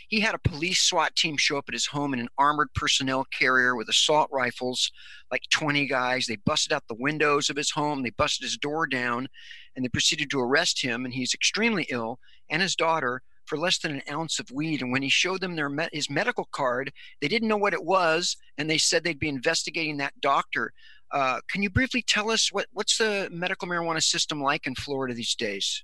He 0.08 0.20
had 0.20 0.36
a 0.36 0.50
police 0.50 0.82
SWAT 0.82 1.16
team 1.16 1.38
show 1.38 1.58
up 1.58 1.66
at 1.68 1.74
his 1.74 1.88
home 1.88 2.14
in 2.14 2.20
an 2.20 2.30
armored 2.38 2.72
personnel 2.76 3.26
carrier 3.38 3.76
with 3.76 3.90
assault 3.90 4.30
rifles, 4.32 4.92
like 5.32 5.42
20 5.50 5.88
guys. 5.88 6.28
They 6.28 6.38
busted 6.46 6.74
out 6.74 6.84
the 6.88 6.94
windows 6.94 7.50
of 7.50 7.56
his 7.58 7.72
home, 7.72 8.04
they 8.04 8.12
busted 8.12 8.44
his 8.44 8.58
door 8.58 8.86
down, 8.86 9.28
and 9.76 9.84
they 9.84 9.90
proceeded 9.90 10.30
to 10.30 10.42
arrest 10.42 10.84
him. 10.84 11.06
And 11.06 11.14
he's 11.14 11.34
extremely 11.34 11.88
ill, 11.90 12.20
and 12.52 12.62
his 12.62 12.76
daughter 12.76 13.24
for 13.46 13.58
less 13.58 13.80
than 13.80 13.94
an 13.94 14.02
ounce 14.10 14.40
of 14.40 14.52
weed. 14.52 14.82
And 14.82 14.92
when 14.92 15.02
he 15.02 15.10
showed 15.10 15.42
them 15.42 15.56
their 15.56 15.70
his 15.92 16.10
medical 16.10 16.48
card, 16.52 16.94
they 17.20 17.28
didn't 17.28 17.50
know 17.50 17.58
what 17.58 17.74
it 17.74 17.84
was, 17.84 18.38
and 18.58 18.70
they 18.70 18.78
said 18.78 19.04
they'd 19.04 19.20
be 19.20 19.28
investigating 19.28 19.98
that 19.98 20.22
doctor. 20.22 20.72
Uh, 21.12 21.40
can 21.50 21.62
you 21.62 21.70
briefly 21.70 22.02
tell 22.02 22.32
us 22.32 22.52
what, 22.52 22.68
what's 22.74 22.98
the 22.98 23.28
medical 23.32 23.68
marijuana 23.68 24.02
system 24.02 24.42
like 24.42 24.66
in 24.68 24.76
Florida 24.76 25.14
these 25.14 25.36
days? 25.36 25.84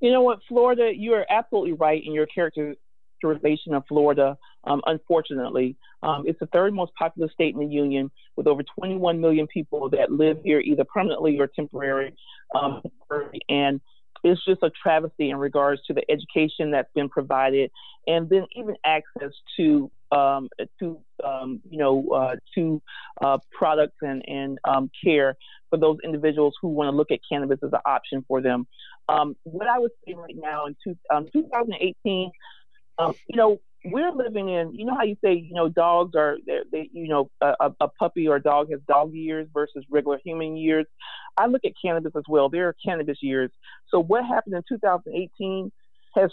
You 0.00 0.12
know 0.12 0.22
what, 0.22 0.40
Florida, 0.48 0.92
you 0.94 1.14
are 1.14 1.26
absolutely 1.28 1.72
right 1.72 2.02
in 2.04 2.12
your 2.12 2.26
characterization 2.26 3.74
of 3.74 3.84
Florida. 3.88 4.36
Um, 4.64 4.80
unfortunately, 4.86 5.76
um, 6.02 6.24
it's 6.26 6.38
the 6.38 6.46
third 6.46 6.72
most 6.72 6.92
populous 6.94 7.32
state 7.32 7.54
in 7.54 7.60
the 7.60 7.66
union, 7.66 8.10
with 8.36 8.46
over 8.46 8.62
21 8.62 9.20
million 9.20 9.46
people 9.48 9.88
that 9.90 10.12
live 10.12 10.38
here 10.44 10.60
either 10.60 10.84
permanently 10.84 11.38
or 11.40 11.48
temporary. 11.48 12.14
Um, 12.54 12.82
and 13.48 13.80
it's 14.22 14.44
just 14.44 14.62
a 14.62 14.70
travesty 14.70 15.30
in 15.30 15.36
regards 15.36 15.82
to 15.86 15.94
the 15.94 16.02
education 16.10 16.70
that's 16.70 16.92
been 16.94 17.08
provided, 17.08 17.70
and 18.06 18.28
then 18.28 18.46
even 18.56 18.76
access 18.84 19.32
to 19.56 19.90
um, 20.10 20.48
to 20.80 21.00
um, 21.24 21.60
you 21.68 21.78
know 21.78 22.08
uh, 22.08 22.36
to 22.54 22.82
uh, 23.22 23.38
products 23.50 23.96
and 24.02 24.22
and 24.26 24.58
um, 24.64 24.90
care 25.04 25.36
for 25.70 25.78
those 25.78 25.98
individuals 26.04 26.54
who 26.60 26.68
want 26.68 26.88
to 26.90 26.96
look 26.96 27.10
at 27.10 27.20
cannabis 27.30 27.58
as 27.62 27.72
an 27.72 27.80
option 27.84 28.24
for 28.26 28.40
them. 28.40 28.66
Um, 29.08 29.36
what 29.44 29.66
I 29.66 29.78
would 29.78 29.90
say 30.06 30.14
right 30.14 30.36
now 30.36 30.66
in 30.66 30.76
two, 30.84 30.96
2018, 31.32 32.30
um, 32.98 33.06
um, 33.06 33.14
you 33.28 33.36
know, 33.36 33.60
we're 33.84 34.12
living 34.12 34.48
in, 34.48 34.74
you 34.74 34.84
know 34.84 34.94
how 34.94 35.04
you 35.04 35.16
say, 35.22 35.34
you 35.34 35.54
know, 35.54 35.68
dogs 35.68 36.14
are, 36.16 36.36
they, 36.46 36.90
you 36.92 37.08
know, 37.08 37.30
a, 37.40 37.70
a, 37.80 37.88
puppy 37.88 38.26
or 38.26 38.36
a 38.36 38.42
dog 38.42 38.70
has 38.70 38.80
dog 38.88 39.14
years 39.14 39.46
versus 39.54 39.84
regular 39.88 40.18
human 40.24 40.56
years. 40.56 40.86
I 41.36 41.46
look 41.46 41.64
at 41.64 41.72
cannabis 41.80 42.12
as 42.16 42.24
well. 42.28 42.48
There 42.48 42.68
are 42.68 42.76
cannabis 42.84 43.18
years. 43.22 43.50
So 43.88 44.02
what 44.02 44.24
happened 44.24 44.56
in 44.56 44.62
2018 44.68 45.70
has 46.16 46.30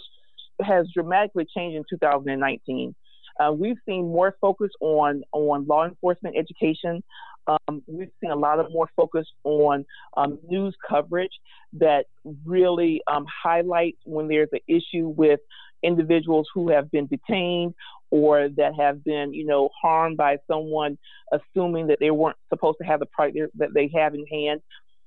has 0.62 0.86
dramatically 0.92 1.46
changed 1.54 1.76
in 1.76 1.84
2019. 1.88 2.94
Uh, 3.38 3.52
we've 3.52 3.76
seen 3.86 4.04
more 4.04 4.34
focus 4.40 4.70
on 4.80 5.22
on 5.32 5.66
law 5.66 5.84
enforcement 5.84 6.36
education. 6.36 7.02
Um, 7.46 7.82
we've 7.86 8.10
seen 8.20 8.30
a 8.30 8.36
lot 8.36 8.58
of 8.58 8.72
more 8.72 8.88
focus 8.96 9.26
on 9.44 9.84
um, 10.16 10.38
news 10.48 10.74
coverage 10.88 11.30
that 11.74 12.06
really 12.44 13.02
um, 13.06 13.24
highlights 13.44 13.98
when 14.04 14.26
there's 14.26 14.48
an 14.52 14.60
issue 14.66 15.08
with 15.08 15.40
individuals 15.82 16.48
who 16.54 16.70
have 16.70 16.90
been 16.90 17.06
detained 17.06 17.74
or 18.10 18.48
that 18.48 18.74
have 18.78 19.02
been, 19.04 19.34
you 19.34 19.44
know, 19.44 19.68
harmed 19.80 20.16
by 20.16 20.36
someone 20.50 20.96
assuming 21.32 21.88
that 21.88 21.98
they 22.00 22.10
weren't 22.10 22.36
supposed 22.48 22.78
to 22.80 22.86
have 22.86 23.00
the 23.00 23.06
product 23.06 23.38
that 23.58 23.74
they 23.74 23.90
have 23.94 24.14
in 24.14 24.26
hand. 24.26 24.60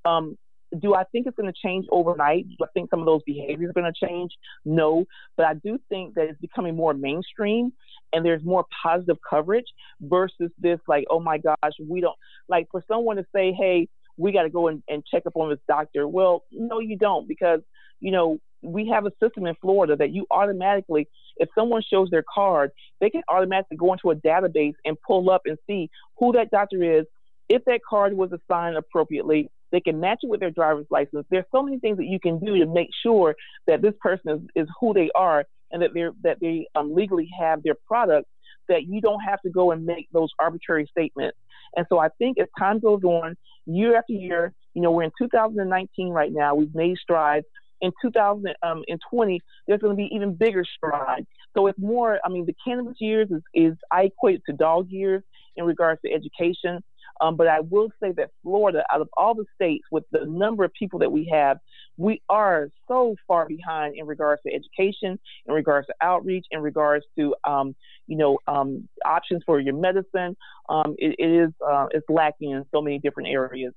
Um, 0.04 0.36
do 0.78 0.94
I 0.94 1.04
think 1.04 1.26
it's 1.26 1.36
going 1.36 1.52
to 1.52 1.58
change 1.60 1.86
overnight? 1.90 2.46
Do 2.48 2.64
I 2.64 2.68
think 2.74 2.90
some 2.90 3.00
of 3.00 3.06
those 3.06 3.22
behaviors 3.26 3.70
are 3.70 3.80
going 3.80 3.92
to 3.92 4.06
change? 4.06 4.30
No, 4.64 5.04
but 5.36 5.46
I 5.46 5.54
do 5.54 5.78
think 5.88 6.14
that 6.14 6.28
it's 6.28 6.40
becoming 6.40 6.76
more 6.76 6.94
mainstream 6.94 7.72
and 8.12 8.24
there's 8.24 8.44
more 8.44 8.64
positive 8.82 9.16
coverage 9.28 9.66
versus 10.00 10.50
this 10.58 10.78
like, 10.86 11.04
oh 11.10 11.20
my 11.20 11.38
gosh, 11.38 11.72
we 11.84 12.00
don't 12.00 12.16
like 12.48 12.68
for 12.70 12.84
someone 12.86 13.16
to 13.16 13.26
say, 13.34 13.52
hey, 13.52 13.88
we 14.16 14.32
got 14.32 14.42
to 14.42 14.50
go 14.50 14.68
and, 14.68 14.82
and 14.88 15.04
check 15.04 15.24
up 15.26 15.36
on 15.36 15.50
this 15.50 15.58
doctor. 15.66 16.06
Well, 16.06 16.44
no, 16.52 16.78
you 16.78 16.96
don't 16.96 17.26
because 17.26 17.60
you 18.00 18.12
know 18.12 18.38
we 18.62 18.88
have 18.88 19.06
a 19.06 19.12
system 19.22 19.46
in 19.46 19.54
Florida 19.60 19.96
that 19.96 20.12
you 20.12 20.26
automatically, 20.30 21.08
if 21.36 21.48
someone 21.54 21.82
shows 21.88 22.10
their 22.10 22.24
card, 22.32 22.70
they 23.00 23.10
can 23.10 23.22
automatically 23.28 23.76
go 23.76 23.92
into 23.92 24.10
a 24.10 24.16
database 24.16 24.74
and 24.84 24.96
pull 25.06 25.30
up 25.30 25.42
and 25.46 25.56
see 25.66 25.88
who 26.18 26.32
that 26.32 26.50
doctor 26.50 26.82
is. 26.98 27.06
If 27.48 27.64
that 27.64 27.80
card 27.88 28.16
was 28.16 28.30
assigned 28.32 28.76
appropriately, 28.76 29.50
they 29.72 29.80
can 29.80 30.00
match 30.00 30.18
it 30.22 30.28
with 30.28 30.40
their 30.40 30.50
driver's 30.50 30.86
license. 30.90 31.26
There's 31.30 31.44
so 31.52 31.62
many 31.62 31.78
things 31.78 31.96
that 31.98 32.06
you 32.06 32.20
can 32.20 32.38
do 32.38 32.58
to 32.58 32.66
make 32.66 32.88
sure 33.02 33.34
that 33.66 33.82
this 33.82 33.94
person 34.00 34.30
is, 34.30 34.64
is 34.64 34.68
who 34.80 34.92
they 34.92 35.10
are 35.14 35.44
and 35.70 35.82
that 35.82 35.94
they 35.94 36.04
that 36.22 36.38
they 36.40 36.66
um, 36.74 36.94
legally 36.94 37.28
have 37.40 37.62
their 37.62 37.76
product. 37.86 38.26
That 38.68 38.84
you 38.86 39.00
don't 39.00 39.20
have 39.20 39.40
to 39.42 39.50
go 39.50 39.72
and 39.72 39.84
make 39.84 40.08
those 40.12 40.28
arbitrary 40.38 40.86
statements. 40.90 41.36
And 41.76 41.86
so 41.88 41.98
I 41.98 42.08
think 42.18 42.38
as 42.38 42.46
time 42.56 42.78
goes 42.78 43.02
on, 43.02 43.36
year 43.66 43.96
after 43.96 44.12
year, 44.12 44.52
you 44.74 44.82
know, 44.82 44.92
we're 44.92 45.04
in 45.04 45.12
2019 45.20 46.10
right 46.10 46.30
now. 46.32 46.54
We've 46.54 46.74
made 46.74 46.96
strides 46.98 47.46
in 47.80 47.92
2020, 48.02 48.54
um, 48.62 49.38
there's 49.66 49.80
going 49.80 49.96
to 49.96 49.96
be 49.96 50.08
even 50.14 50.34
bigger 50.34 50.64
strides. 50.76 51.26
So 51.56 51.66
it's 51.66 51.78
more, 51.78 52.18
I 52.24 52.28
mean, 52.28 52.46
the 52.46 52.54
cannabis 52.64 52.96
years 53.00 53.28
is, 53.30 53.42
is 53.54 53.74
I 53.90 54.04
equate 54.04 54.36
it 54.36 54.42
to 54.46 54.56
dog 54.56 54.88
years 54.90 55.22
in 55.56 55.64
regards 55.64 56.00
to 56.04 56.12
education. 56.12 56.82
Um, 57.20 57.36
but 57.36 57.48
I 57.48 57.60
will 57.60 57.90
say 58.02 58.12
that 58.12 58.30
Florida, 58.42 58.82
out 58.92 59.02
of 59.02 59.08
all 59.16 59.34
the 59.34 59.44
states, 59.54 59.84
with 59.90 60.04
the 60.10 60.24
number 60.26 60.64
of 60.64 60.72
people 60.72 60.98
that 61.00 61.12
we 61.12 61.28
have, 61.30 61.58
we 61.98 62.22
are 62.30 62.70
so 62.88 63.14
far 63.28 63.46
behind 63.46 63.94
in 63.96 64.06
regards 64.06 64.40
to 64.46 64.54
education, 64.54 65.18
in 65.46 65.54
regards 65.54 65.86
to 65.88 65.94
outreach, 66.00 66.46
in 66.50 66.60
regards 66.60 67.04
to 67.18 67.34
um, 67.46 67.74
you 68.06 68.16
know 68.16 68.38
um, 68.46 68.88
options 69.04 69.42
for 69.44 69.60
your 69.60 69.74
medicine. 69.74 70.34
Um, 70.70 70.94
it, 70.96 71.16
it 71.18 71.30
is 71.30 71.50
uh, 71.66 71.86
it's 71.90 72.06
lacking 72.08 72.52
in 72.52 72.64
so 72.72 72.80
many 72.80 72.98
different 72.98 73.28
areas. 73.28 73.74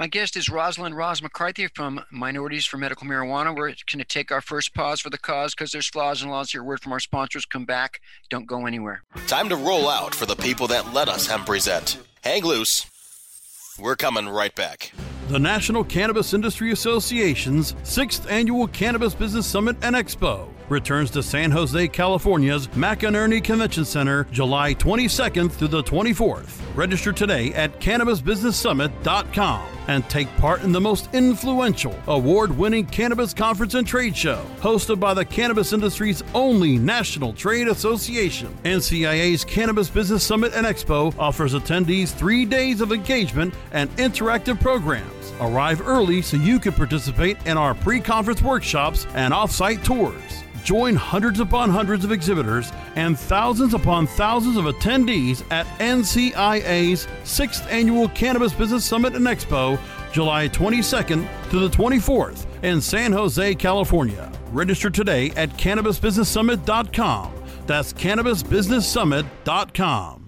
My 0.00 0.06
guest 0.06 0.36
is 0.36 0.48
Rosalind 0.48 0.96
Roz 0.96 1.20
McCarthy 1.20 1.66
from 1.66 2.04
Minorities 2.12 2.64
for 2.64 2.76
Medical 2.76 3.04
Marijuana. 3.04 3.48
We're 3.48 3.66
going 3.70 3.98
to 3.98 4.04
take 4.04 4.30
our 4.30 4.40
first 4.40 4.72
pause 4.72 5.00
for 5.00 5.10
the 5.10 5.18
cause 5.18 5.56
because 5.56 5.72
there's 5.72 5.88
flaws 5.88 6.22
and 6.22 6.30
laws. 6.30 6.54
Your 6.54 6.62
word 6.62 6.80
from 6.80 6.92
our 6.92 7.00
sponsors. 7.00 7.44
Come 7.44 7.64
back. 7.64 7.98
Don't 8.30 8.46
go 8.46 8.64
anywhere. 8.64 9.02
Time 9.26 9.48
to 9.48 9.56
roll 9.56 9.88
out 9.88 10.14
for 10.14 10.24
the 10.24 10.36
people 10.36 10.68
that 10.68 10.94
let 10.94 11.08
us 11.08 11.26
hemp 11.26 11.46
present. 11.46 11.98
Hang 12.22 12.44
loose. 12.44 12.86
We're 13.76 13.96
coming 13.96 14.28
right 14.28 14.54
back. 14.54 14.92
The 15.30 15.40
National 15.40 15.82
Cannabis 15.82 16.32
Industry 16.32 16.70
Association's 16.70 17.74
sixth 17.82 18.30
annual 18.30 18.68
Cannabis 18.68 19.14
Business 19.14 19.48
Summit 19.48 19.76
and 19.82 19.96
Expo 19.96 20.48
returns 20.70 21.10
to 21.12 21.22
San 21.22 21.50
Jose, 21.50 21.88
California's 21.88 22.68
McEnery 22.68 23.42
Convention 23.42 23.84
Center 23.84 24.24
July 24.30 24.74
22nd 24.74 25.50
through 25.50 25.68
the 25.68 25.82
24th. 25.82 26.60
Register 26.76 27.12
today 27.12 27.52
at 27.54 27.80
CannabisBusinessSummit.com 27.80 29.78
and 29.88 30.08
take 30.08 30.28
part 30.36 30.62
in 30.62 30.70
the 30.70 30.80
most 30.80 31.08
influential, 31.12 31.98
award 32.06 32.56
winning 32.56 32.86
cannabis 32.86 33.34
conference 33.34 33.74
and 33.74 33.86
trade 33.86 34.16
show, 34.16 34.44
hosted 34.60 35.00
by 35.00 35.14
the 35.14 35.24
cannabis 35.24 35.72
industry's 35.72 36.22
only 36.34 36.78
national 36.78 37.32
trade 37.32 37.68
association. 37.68 38.56
NCIA's 38.64 39.44
Cannabis 39.44 39.88
Business 39.88 40.22
Summit 40.22 40.52
and 40.54 40.66
Expo 40.66 41.14
offers 41.18 41.54
attendees 41.54 42.10
three 42.10 42.44
days 42.44 42.80
of 42.80 42.92
engagement 42.92 43.54
and 43.72 43.90
interactive 43.96 44.60
programs. 44.60 45.32
Arrive 45.40 45.86
early 45.86 46.20
so 46.20 46.36
you 46.36 46.58
can 46.58 46.72
participate 46.72 47.36
in 47.46 47.56
our 47.56 47.74
pre 47.74 48.00
conference 48.00 48.42
workshops 48.42 49.06
and 49.14 49.32
off 49.32 49.50
site 49.50 49.82
tours. 49.84 50.44
Join 50.68 50.94
hundreds 50.96 51.40
upon 51.40 51.70
hundreds 51.70 52.04
of 52.04 52.12
exhibitors 52.12 52.70
and 52.94 53.18
thousands 53.18 53.72
upon 53.72 54.06
thousands 54.06 54.58
of 54.58 54.66
attendees 54.66 55.42
at 55.50 55.64
NCIA's 55.78 57.06
6th 57.24 57.66
Annual 57.70 58.10
Cannabis 58.10 58.52
Business 58.52 58.84
Summit 58.84 59.14
and 59.14 59.24
Expo, 59.24 59.80
July 60.12 60.46
22nd 60.46 61.26
to 61.48 61.58
the 61.58 61.70
24th 61.70 62.44
in 62.62 62.82
San 62.82 63.12
Jose, 63.12 63.54
California. 63.54 64.30
Register 64.52 64.90
today 64.90 65.30
at 65.36 65.48
CannabisBusinessSummit.com. 65.56 67.32
That's 67.66 67.94
CannabisBusinessSummit.com. 67.94 70.27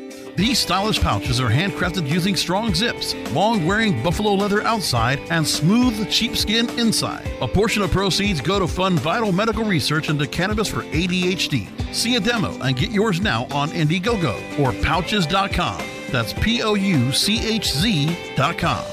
These 0.35 0.59
stylish 0.59 1.01
pouches 1.01 1.41
are 1.41 1.49
handcrafted 1.49 2.07
using 2.07 2.35
strong 2.35 2.73
zips, 2.73 3.13
long 3.31 3.65
wearing 3.65 4.01
buffalo 4.01 4.33
leather 4.33 4.61
outside, 4.63 5.19
and 5.29 5.45
smooth 5.45 6.09
sheepskin 6.09 6.69
inside. 6.79 7.29
A 7.41 7.47
portion 7.47 7.81
of 7.81 7.91
proceeds 7.91 8.39
go 8.39 8.57
to 8.57 8.67
fund 8.67 8.99
vital 8.99 9.31
medical 9.31 9.65
research 9.65 10.09
into 10.09 10.25
cannabis 10.25 10.67
for 10.69 10.83
ADHD. 10.83 11.69
See 11.93 12.15
a 12.15 12.19
demo 12.19 12.57
and 12.61 12.77
get 12.77 12.91
yours 12.91 13.19
now 13.19 13.45
on 13.51 13.69
Indiegogo 13.69 14.59
or 14.59 14.71
pouchz.com. 14.71 15.83
That's 16.11 16.33
P 16.33 16.61
O 16.63 16.75
U 16.75 17.11
C 17.11 17.45
H 17.45 17.71
Z.com. 17.73 18.85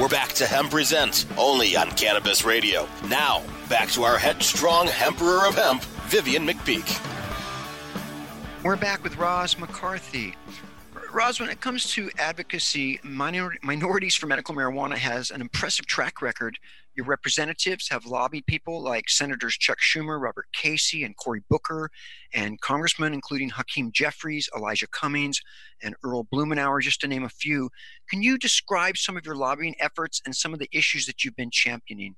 We're 0.00 0.08
back 0.08 0.32
to 0.34 0.46
Hemp 0.46 0.70
Present, 0.70 1.26
only 1.36 1.76
on 1.76 1.90
Cannabis 1.92 2.44
Radio. 2.44 2.86
Now, 3.08 3.42
back 3.68 3.88
to 3.90 4.02
our 4.04 4.18
headstrong 4.18 4.88
Emperor 5.02 5.46
of 5.46 5.54
Hemp, 5.54 5.82
Vivian 6.08 6.46
McPeak. 6.46 7.15
We're 8.66 8.74
back 8.74 9.04
with 9.04 9.16
Roz 9.16 9.56
McCarthy. 9.60 10.34
Roz, 11.12 11.38
when 11.38 11.48
it 11.48 11.60
comes 11.60 11.88
to 11.92 12.10
advocacy, 12.18 12.98
minor, 13.04 13.52
Minorities 13.62 14.16
for 14.16 14.26
Medical 14.26 14.56
Marijuana 14.56 14.96
has 14.96 15.30
an 15.30 15.40
impressive 15.40 15.86
track 15.86 16.20
record. 16.20 16.58
Your 16.96 17.06
representatives 17.06 17.88
have 17.90 18.06
lobbied 18.06 18.44
people 18.46 18.82
like 18.82 19.08
Senators 19.08 19.54
Chuck 19.56 19.78
Schumer, 19.78 20.20
Robert 20.20 20.46
Casey, 20.52 21.04
and 21.04 21.16
Cory 21.16 21.44
Booker, 21.48 21.90
and 22.34 22.60
congressmen 22.60 23.14
including 23.14 23.50
Hakeem 23.50 23.92
Jeffries, 23.92 24.48
Elijah 24.56 24.88
Cummings, 24.88 25.40
and 25.80 25.94
Earl 26.02 26.24
Blumenauer, 26.24 26.82
just 26.82 27.00
to 27.02 27.06
name 27.06 27.22
a 27.22 27.28
few. 27.28 27.70
Can 28.10 28.20
you 28.20 28.36
describe 28.36 28.96
some 28.96 29.16
of 29.16 29.24
your 29.24 29.36
lobbying 29.36 29.76
efforts 29.78 30.20
and 30.26 30.34
some 30.34 30.52
of 30.52 30.58
the 30.58 30.68
issues 30.72 31.06
that 31.06 31.22
you've 31.22 31.36
been 31.36 31.52
championing? 31.52 32.16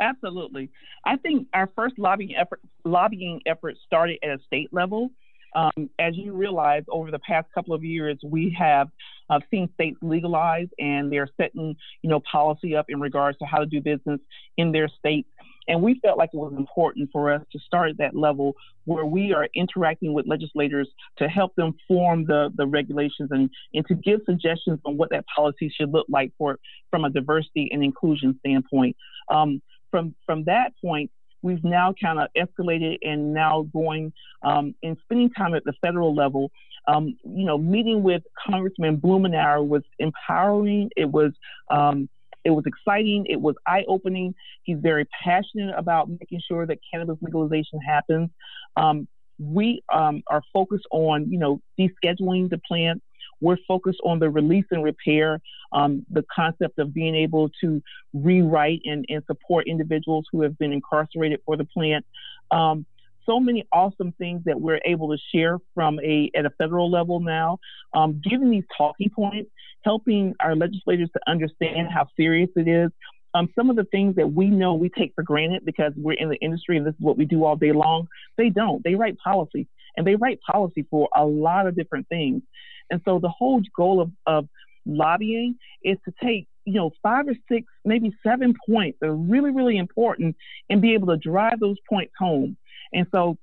Absolutely. 0.00 0.70
I 1.04 1.16
think 1.16 1.48
our 1.54 1.70
first 1.74 1.98
lobbying 1.98 2.34
effort, 2.34 2.60
lobbying 2.84 3.40
effort 3.46 3.76
started 3.86 4.18
at 4.22 4.30
a 4.30 4.38
state 4.44 4.68
level. 4.72 5.10
Um, 5.54 5.90
as 5.98 6.16
you 6.16 6.32
realize, 6.32 6.84
over 6.88 7.10
the 7.10 7.18
past 7.18 7.48
couple 7.54 7.74
of 7.74 7.84
years, 7.84 8.18
we 8.24 8.54
have 8.58 8.88
uh, 9.28 9.40
seen 9.50 9.68
states 9.74 9.98
legalize 10.02 10.68
and 10.78 11.12
they're 11.12 11.28
setting, 11.40 11.76
you 12.02 12.10
know, 12.10 12.20
policy 12.30 12.76
up 12.76 12.86
in 12.88 13.00
regards 13.00 13.38
to 13.38 13.44
how 13.46 13.58
to 13.58 13.66
do 13.66 13.80
business 13.80 14.20
in 14.56 14.72
their 14.72 14.88
states. 14.88 15.28
And 15.68 15.82
we 15.82 16.00
felt 16.00 16.18
like 16.18 16.30
it 16.32 16.36
was 16.36 16.52
important 16.56 17.10
for 17.12 17.32
us 17.32 17.42
to 17.52 17.58
start 17.60 17.90
at 17.90 17.98
that 17.98 18.16
level 18.16 18.54
where 18.86 19.04
we 19.04 19.32
are 19.32 19.48
interacting 19.54 20.12
with 20.12 20.26
legislators 20.26 20.88
to 21.18 21.28
help 21.28 21.54
them 21.54 21.74
form 21.86 22.24
the, 22.26 22.50
the 22.56 22.66
regulations 22.66 23.28
and, 23.30 23.50
and 23.72 23.86
to 23.86 23.94
give 23.94 24.20
suggestions 24.26 24.80
on 24.84 24.96
what 24.96 25.10
that 25.10 25.24
policy 25.34 25.72
should 25.74 25.92
look 25.92 26.06
like 26.08 26.32
for 26.38 26.58
from 26.90 27.04
a 27.04 27.10
diversity 27.10 27.68
and 27.72 27.84
inclusion 27.84 28.36
standpoint. 28.40 28.96
Um, 29.30 29.62
from 29.90 30.14
from 30.26 30.44
that 30.44 30.72
point, 30.82 31.10
we've 31.42 31.64
now 31.64 31.94
kind 32.02 32.18
of 32.18 32.28
escalated 32.36 32.98
and 33.02 33.32
now 33.32 33.66
going 33.72 34.12
um, 34.42 34.74
and 34.82 34.96
spending 35.04 35.30
time 35.30 35.54
at 35.54 35.64
the 35.64 35.72
federal 35.80 36.14
level. 36.14 36.50
Um, 36.88 37.16
you 37.24 37.44
know, 37.44 37.58
meeting 37.58 38.02
with 38.02 38.22
Congressman 38.46 38.98
Blumenauer 38.98 39.66
was 39.66 39.82
empowering. 39.98 40.90
It 40.96 41.10
was 41.10 41.32
um, 41.70 42.08
it 42.44 42.50
was 42.50 42.64
exciting. 42.66 43.26
It 43.28 43.40
was 43.40 43.54
eye 43.66 43.84
opening. 43.86 44.34
He's 44.62 44.78
very 44.80 45.06
passionate 45.22 45.74
about 45.76 46.08
making 46.08 46.40
sure 46.48 46.66
that 46.66 46.78
cannabis 46.92 47.18
legalization 47.20 47.80
happens. 47.80 48.30
Um, 48.76 49.08
we 49.38 49.82
um, 49.92 50.22
are 50.26 50.42
focused 50.52 50.86
on, 50.90 51.30
you 51.30 51.38
know, 51.38 51.60
descheduling 51.78 52.50
the 52.50 52.60
plant, 52.66 53.02
we're 53.40 53.58
focused 53.66 54.00
on 54.04 54.18
the 54.18 54.30
release 54.30 54.66
and 54.70 54.82
repair, 54.82 55.40
um, 55.72 56.04
the 56.10 56.24
concept 56.34 56.78
of 56.78 56.92
being 56.92 57.14
able 57.14 57.50
to 57.60 57.82
rewrite 58.12 58.80
and, 58.84 59.04
and, 59.08 59.22
support 59.26 59.66
individuals 59.66 60.26
who 60.32 60.42
have 60.42 60.58
been 60.58 60.72
incarcerated 60.72 61.40
for 61.46 61.56
the 61.56 61.64
plant. 61.64 62.04
Um, 62.50 62.84
so 63.26 63.38
many 63.38 63.66
awesome 63.72 64.12
things 64.18 64.42
that 64.46 64.60
we're 64.60 64.80
able 64.84 65.10
to 65.10 65.18
share 65.32 65.58
from 65.74 66.00
a 66.00 66.30
at 66.34 66.46
a 66.46 66.50
federal 66.50 66.90
level 66.90 67.20
now, 67.20 67.58
um, 67.94 68.20
giving 68.28 68.50
these 68.50 68.64
talking 68.76 69.10
points, 69.10 69.50
helping 69.84 70.34
our 70.40 70.56
legislators 70.56 71.10
to 71.12 71.20
understand 71.26 71.88
how 71.92 72.06
serious 72.16 72.50
it 72.56 72.66
is. 72.66 72.90
Um, 73.32 73.48
some 73.54 73.70
of 73.70 73.76
the 73.76 73.84
things 73.84 74.16
that 74.16 74.32
we 74.32 74.46
know 74.46 74.74
we 74.74 74.88
take 74.88 75.12
for 75.14 75.22
granted 75.22 75.64
because 75.64 75.92
we're 75.96 76.14
in 76.14 76.28
the 76.28 76.36
industry 76.36 76.76
and 76.76 76.84
this 76.84 76.94
is 76.94 77.00
what 77.00 77.16
we 77.16 77.24
do 77.24 77.44
all 77.44 77.54
day 77.54 77.70
long, 77.70 78.08
they 78.36 78.48
don't. 78.48 78.82
They 78.82 78.96
write 78.96 79.16
policy 79.18 79.68
and 79.96 80.06
they 80.06 80.16
write 80.16 80.40
policy 80.40 80.84
for 80.90 81.08
a 81.14 81.24
lot 81.24 81.66
of 81.66 81.76
different 81.76 82.08
things. 82.08 82.42
And 82.90 83.00
so 83.04 83.18
the 83.18 83.28
whole 83.28 83.62
goal 83.76 84.00
of, 84.00 84.10
of 84.26 84.48
lobbying 84.86 85.56
is 85.82 85.98
to 86.04 86.14
take, 86.22 86.46
you 86.64 86.74
know, 86.74 86.90
five 87.02 87.28
or 87.28 87.34
six, 87.50 87.66
maybe 87.84 88.12
seven 88.26 88.54
points 88.68 88.98
that 89.00 89.08
are 89.08 89.14
really, 89.14 89.50
really 89.50 89.76
important 89.76 90.36
and 90.68 90.80
be 90.80 90.94
able 90.94 91.08
to 91.08 91.16
drive 91.16 91.60
those 91.60 91.76
points 91.88 92.12
home. 92.18 92.56
And 92.92 93.06
so 93.12 93.38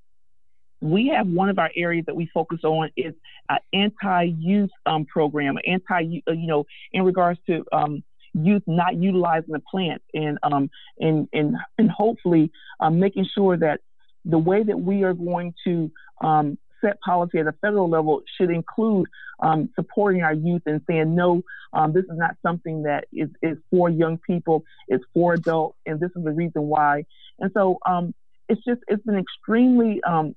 we 0.82 1.08
have 1.08 1.28
one 1.28 1.50
of 1.50 1.58
our 1.58 1.72
areas 1.76 2.06
that 2.06 2.16
we 2.16 2.30
focus 2.34 2.60
on 2.64 2.92
is 2.96 3.14
an 3.50 3.58
anti-youth 3.74 4.70
um, 4.86 5.06
program, 5.06 5.58
anti, 5.66 6.22
uh, 6.28 6.32
you 6.32 6.48
know, 6.48 6.66
in 6.92 7.04
regards 7.04 7.40
to 7.48 7.66
um, 7.72 8.04
youth 8.34 8.64
not 8.68 8.96
utilizing 8.96 9.54
the 9.54 9.62
plant 9.72 10.02
and 10.14 10.38
um, 10.44 10.70
and 11.00 11.28
and 11.34 11.56
and 11.78 11.90
hopefully 11.90 12.52
um, 12.80 13.00
making 13.00 13.28
sure 13.34 13.58
that 13.58 13.80
the 14.26 14.38
way 14.38 14.62
that 14.62 14.78
we 14.80 15.04
are 15.04 15.14
going 15.14 15.54
to 15.64 15.92
um, 16.22 16.58
set 16.82 17.00
policy 17.02 17.40
at 17.40 17.48
a 17.48 17.54
federal 17.62 17.90
level 17.90 18.22
should 18.38 18.50
include 18.50 19.08
um, 19.40 19.70
supporting 19.76 20.24
our 20.24 20.34
youth 20.34 20.64
and 20.66 20.82
saying, 20.88 21.16
no, 21.16 21.44
um, 21.74 21.94
this 21.94 22.04
is 22.06 22.18
not 22.18 22.36
something 22.42 22.84
that 22.84 23.06
is, 23.14 23.30
is 23.42 23.58
for 23.70 23.90
young 23.90 24.18
people, 24.18 24.64
it's 24.88 25.04
for 25.14 25.34
adults, 25.34 25.78
and 25.86 26.00
this 26.00 26.12
is 26.16 26.24
the 26.24 26.32
reason 26.32 26.64
why. 26.64 27.06
And 27.40 27.52
so 27.54 27.78
um, 27.86 28.14
it's 28.50 28.64
just, 28.66 28.82
it's 28.88 29.04
been 29.04 29.18
extremely 29.18 30.02
um, 30.04 30.36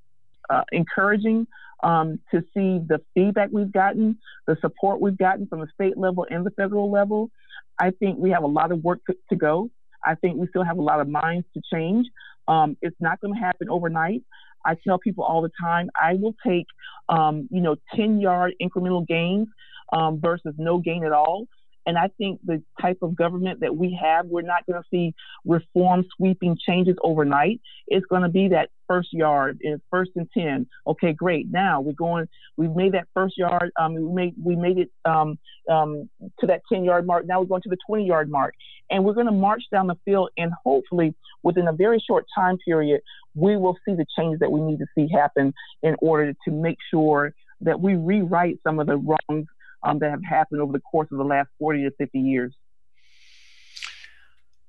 uh, 0.49 0.63
encouraging 0.71 1.47
um, 1.83 2.19
to 2.31 2.41
see 2.53 2.79
the 2.85 3.01
feedback 3.13 3.49
we've 3.51 3.71
gotten, 3.71 4.17
the 4.45 4.57
support 4.61 5.01
we've 5.01 5.17
gotten 5.17 5.47
from 5.47 5.61
the 5.61 5.67
state 5.73 5.97
level 5.97 6.27
and 6.29 6.45
the 6.45 6.51
federal 6.51 6.91
level. 6.91 7.31
I 7.79 7.91
think 7.91 8.19
we 8.19 8.31
have 8.31 8.43
a 8.43 8.47
lot 8.47 8.71
of 8.71 8.83
work 8.83 8.99
to, 9.07 9.15
to 9.29 9.35
go. 9.35 9.71
I 10.05 10.15
think 10.15 10.37
we 10.37 10.47
still 10.47 10.63
have 10.63 10.77
a 10.77 10.81
lot 10.81 10.99
of 10.99 11.07
minds 11.07 11.47
to 11.53 11.61
change. 11.73 12.07
Um, 12.47 12.77
it's 12.81 12.95
not 12.99 13.19
going 13.21 13.33
to 13.33 13.39
happen 13.39 13.69
overnight. 13.69 14.23
I 14.65 14.75
tell 14.87 14.97
people 14.99 15.23
all 15.23 15.41
the 15.41 15.51
time, 15.61 15.89
I 15.99 16.13
will 16.15 16.35
take, 16.45 16.67
um, 17.09 17.47
you 17.51 17.61
know, 17.61 17.75
10 17.95 18.19
yard 18.19 18.53
incremental 18.61 19.05
gains 19.05 19.47
um, 19.93 20.19
versus 20.21 20.53
no 20.57 20.77
gain 20.77 21.03
at 21.03 21.11
all. 21.11 21.47
And 21.85 21.97
I 21.97 22.09
think 22.17 22.39
the 22.45 22.61
type 22.79 22.99
of 23.01 23.15
government 23.15 23.61
that 23.61 23.75
we 23.75 23.97
have, 24.01 24.27
we're 24.27 24.43
not 24.43 24.65
going 24.67 24.81
to 24.81 24.87
see 24.91 25.15
reform 25.45 26.05
sweeping 26.15 26.57
changes 26.63 26.95
overnight. 27.01 27.59
It's 27.87 28.05
going 28.05 28.21
to 28.21 28.29
be 28.29 28.49
that 28.49 28.69
first 28.87 29.09
yard 29.11 29.57
is 29.61 29.79
first 29.89 30.11
and 30.15 30.29
10. 30.37 30.67
Okay, 30.85 31.13
great. 31.13 31.47
Now 31.49 31.81
we're 31.81 31.93
going, 31.93 32.27
we've 32.55 32.75
made 32.75 32.93
that 32.93 33.07
first 33.13 33.37
yard. 33.37 33.71
Um, 33.79 33.95
we 33.95 34.13
made, 34.13 34.35
we 34.43 34.55
made 34.55 34.77
it 34.77 34.91
um, 35.05 35.39
um, 35.69 36.09
to 36.39 36.47
that 36.47 36.61
10 36.71 36.83
yard 36.83 37.07
mark. 37.07 37.25
Now 37.25 37.39
we're 37.39 37.47
going 37.47 37.63
to 37.63 37.69
the 37.69 37.77
20 37.87 38.05
yard 38.05 38.29
mark. 38.29 38.53
And 38.91 39.03
we're 39.03 39.13
going 39.13 39.27
to 39.27 39.31
march 39.31 39.63
down 39.71 39.87
the 39.87 39.97
field. 40.05 40.29
And 40.37 40.51
hopefully 40.63 41.15
within 41.43 41.67
a 41.67 41.73
very 41.73 42.03
short 42.05 42.25
time 42.35 42.57
period, 42.57 43.01
we 43.33 43.57
will 43.57 43.77
see 43.85 43.95
the 43.95 44.05
changes 44.17 44.39
that 44.41 44.51
we 44.51 44.61
need 44.61 44.79
to 44.79 44.85
see 44.93 45.07
happen 45.11 45.53
in 45.81 45.95
order 45.99 46.33
to 46.45 46.51
make 46.51 46.77
sure 46.91 47.33
that 47.61 47.79
we 47.79 47.95
rewrite 47.95 48.59
some 48.63 48.79
of 48.79 48.87
the 48.87 48.97
wrongs 48.97 49.47
um, 49.83 49.99
that 49.99 50.11
have 50.11 50.23
happened 50.23 50.61
over 50.61 50.73
the 50.73 50.81
course 50.81 51.07
of 51.11 51.17
the 51.17 51.23
last 51.23 51.49
40 51.59 51.83
to 51.83 51.91
50 51.91 52.19
years. 52.19 52.53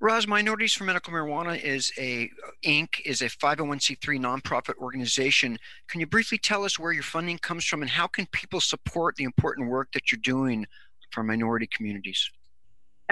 Roz, 0.01 0.27
Minorities 0.27 0.73
for 0.73 0.83
Medical 0.83 1.13
Marijuana 1.13 1.63
is 1.63 1.93
a 1.97 2.29
Inc. 2.65 2.89
is 3.05 3.23
a 3.23 3.27
501c3 3.27 4.19
nonprofit 4.19 4.75
organization. 4.79 5.59
Can 5.89 6.01
you 6.01 6.07
briefly 6.07 6.39
tell 6.39 6.65
us 6.65 6.77
where 6.77 6.91
your 6.91 7.05
funding 7.05 7.39
comes 7.39 7.65
from 7.65 7.83
and 7.83 7.91
how 7.91 8.09
can 8.09 8.27
people 8.33 8.61
support 8.61 9.15
the 9.15 9.23
important 9.23 9.69
work 9.69 9.93
that 9.95 10.11
you're 10.11 10.21
doing 10.21 10.67
for 11.13 11.23
minority 11.23 11.69
communities? 11.73 12.29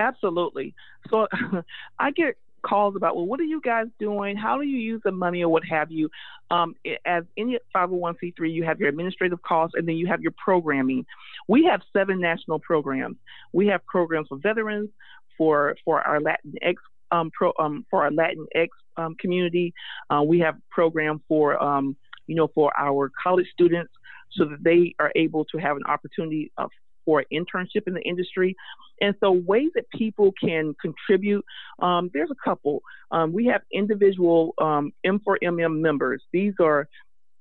Absolutely. 0.00 0.74
So 1.10 1.26
I 1.98 2.10
get 2.10 2.36
calls 2.62 2.96
about, 2.96 3.16
well, 3.16 3.26
what 3.26 3.40
are 3.40 3.44
you 3.44 3.60
guys 3.60 3.86
doing? 3.98 4.36
How 4.36 4.58
do 4.58 4.64
you 4.64 4.78
use 4.78 5.00
the 5.04 5.12
money 5.12 5.42
or 5.42 5.48
what 5.48 5.64
have 5.64 5.90
you? 5.90 6.10
Um, 6.50 6.74
as 7.06 7.24
any 7.36 7.58
501c3, 7.74 8.52
you 8.52 8.64
have 8.64 8.80
your 8.80 8.88
administrative 8.88 9.42
costs 9.42 9.74
and 9.76 9.86
then 9.88 9.96
you 9.96 10.06
have 10.06 10.20
your 10.20 10.34
programming. 10.42 11.06
We 11.48 11.64
have 11.66 11.80
seven 11.92 12.20
national 12.20 12.58
programs. 12.58 13.16
We 13.52 13.66
have 13.68 13.84
programs 13.86 14.28
for 14.28 14.38
veterans, 14.38 14.90
for 15.38 15.76
for 15.84 16.02
our 16.06 16.20
Latinx 16.20 16.74
um, 17.10 17.30
pro, 17.30 17.52
um, 17.58 17.86
for 17.90 18.04
our 18.04 18.10
Latinx 18.10 18.68
um, 18.96 19.16
community. 19.18 19.72
Uh, 20.10 20.22
we 20.22 20.38
have 20.40 20.56
a 20.56 20.62
program 20.70 21.22
for 21.28 21.60
um, 21.62 21.96
you 22.26 22.34
know 22.34 22.48
for 22.54 22.70
our 22.78 23.10
college 23.22 23.46
students 23.52 23.92
so 24.32 24.44
that 24.44 24.62
they 24.62 24.94
are 24.98 25.10
able 25.16 25.44
to 25.46 25.58
have 25.58 25.76
an 25.76 25.82
opportunity 25.88 26.52
of 26.58 26.70
for 27.10 27.24
internship 27.32 27.88
in 27.88 27.94
the 27.94 28.02
industry. 28.02 28.54
And 29.00 29.16
so, 29.18 29.32
ways 29.32 29.70
that 29.74 29.90
people 29.90 30.32
can 30.40 30.74
contribute, 30.80 31.44
um, 31.80 32.08
there's 32.14 32.30
a 32.30 32.48
couple. 32.48 32.82
Um, 33.10 33.32
we 33.32 33.46
have 33.46 33.62
individual 33.72 34.54
um, 34.58 34.92
M4MM 35.04 35.80
members. 35.80 36.22
These 36.32 36.54
are 36.60 36.88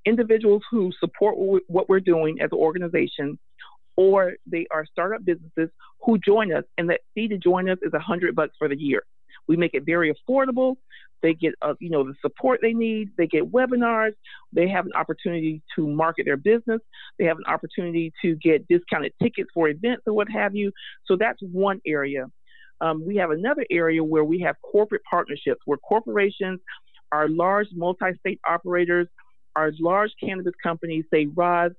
individuals 0.06 0.64
who 0.72 0.92
support 1.00 1.36
what 1.68 1.88
we're 1.88 2.00
doing 2.00 2.42
as 2.42 2.50
an 2.52 2.58
organization, 2.58 3.38
or 3.96 4.34
they 4.48 4.66
are 4.72 4.86
startup 4.92 5.24
businesses 5.24 5.70
who 6.04 6.18
join 6.18 6.52
us, 6.52 6.64
and 6.80 6.90
that 6.90 7.02
fee 7.14 7.28
to 7.28 7.38
join 7.38 7.70
us 7.70 7.78
is 7.84 7.94
a 7.94 8.00
hundred 8.00 8.36
bucks 8.36 8.56
for 8.58 8.68
the 8.68 8.78
year. 8.78 9.04
We 9.50 9.58
make 9.58 9.74
it 9.74 9.84
very 9.86 10.14
affordable. 10.14 10.78
They 11.22 11.34
get, 11.34 11.54
uh, 11.62 11.74
you 11.80 11.90
know, 11.90 12.04
the 12.04 12.14
support 12.22 12.60
they 12.62 12.74
need. 12.74 13.10
They 13.18 13.28
get 13.28 13.52
webinars. 13.52 14.14
They 14.54 14.70
have 14.70 14.86
an 14.86 14.94
opportunity 14.96 15.62
to 15.76 15.86
market 15.86 16.26
their 16.26 16.38
business. 16.38 16.80
They 17.18 17.26
have 17.26 17.38
an 17.38 17.44
opportunity 17.48 18.14
to 18.22 18.36
get 18.36 18.66
discounted 18.70 19.14
tickets 19.22 19.50
for 19.54 19.68
events 19.68 20.04
or 20.08 20.14
what 20.14 20.30
have 20.30 20.56
you. 20.56 20.72
So 21.06 21.18
that's 21.18 21.40
one 21.42 21.82
area. 21.86 22.28
Um, 22.80 23.06
we 23.06 23.18
have 23.18 23.32
another 23.32 23.66
area 23.70 24.02
where 24.02 24.24
we 24.24 24.40
have 24.40 24.56
corporate 24.62 25.02
partnerships, 25.10 25.60
where 25.66 25.78
corporations, 25.80 26.62
our 27.12 27.28
large 27.28 27.68
multi-state 27.74 28.40
operators, 28.48 29.08
our 29.56 29.72
large 29.80 30.12
cannabis 30.24 30.54
companies 30.64 31.04
say, 31.12 31.26
Roz, 31.36 31.72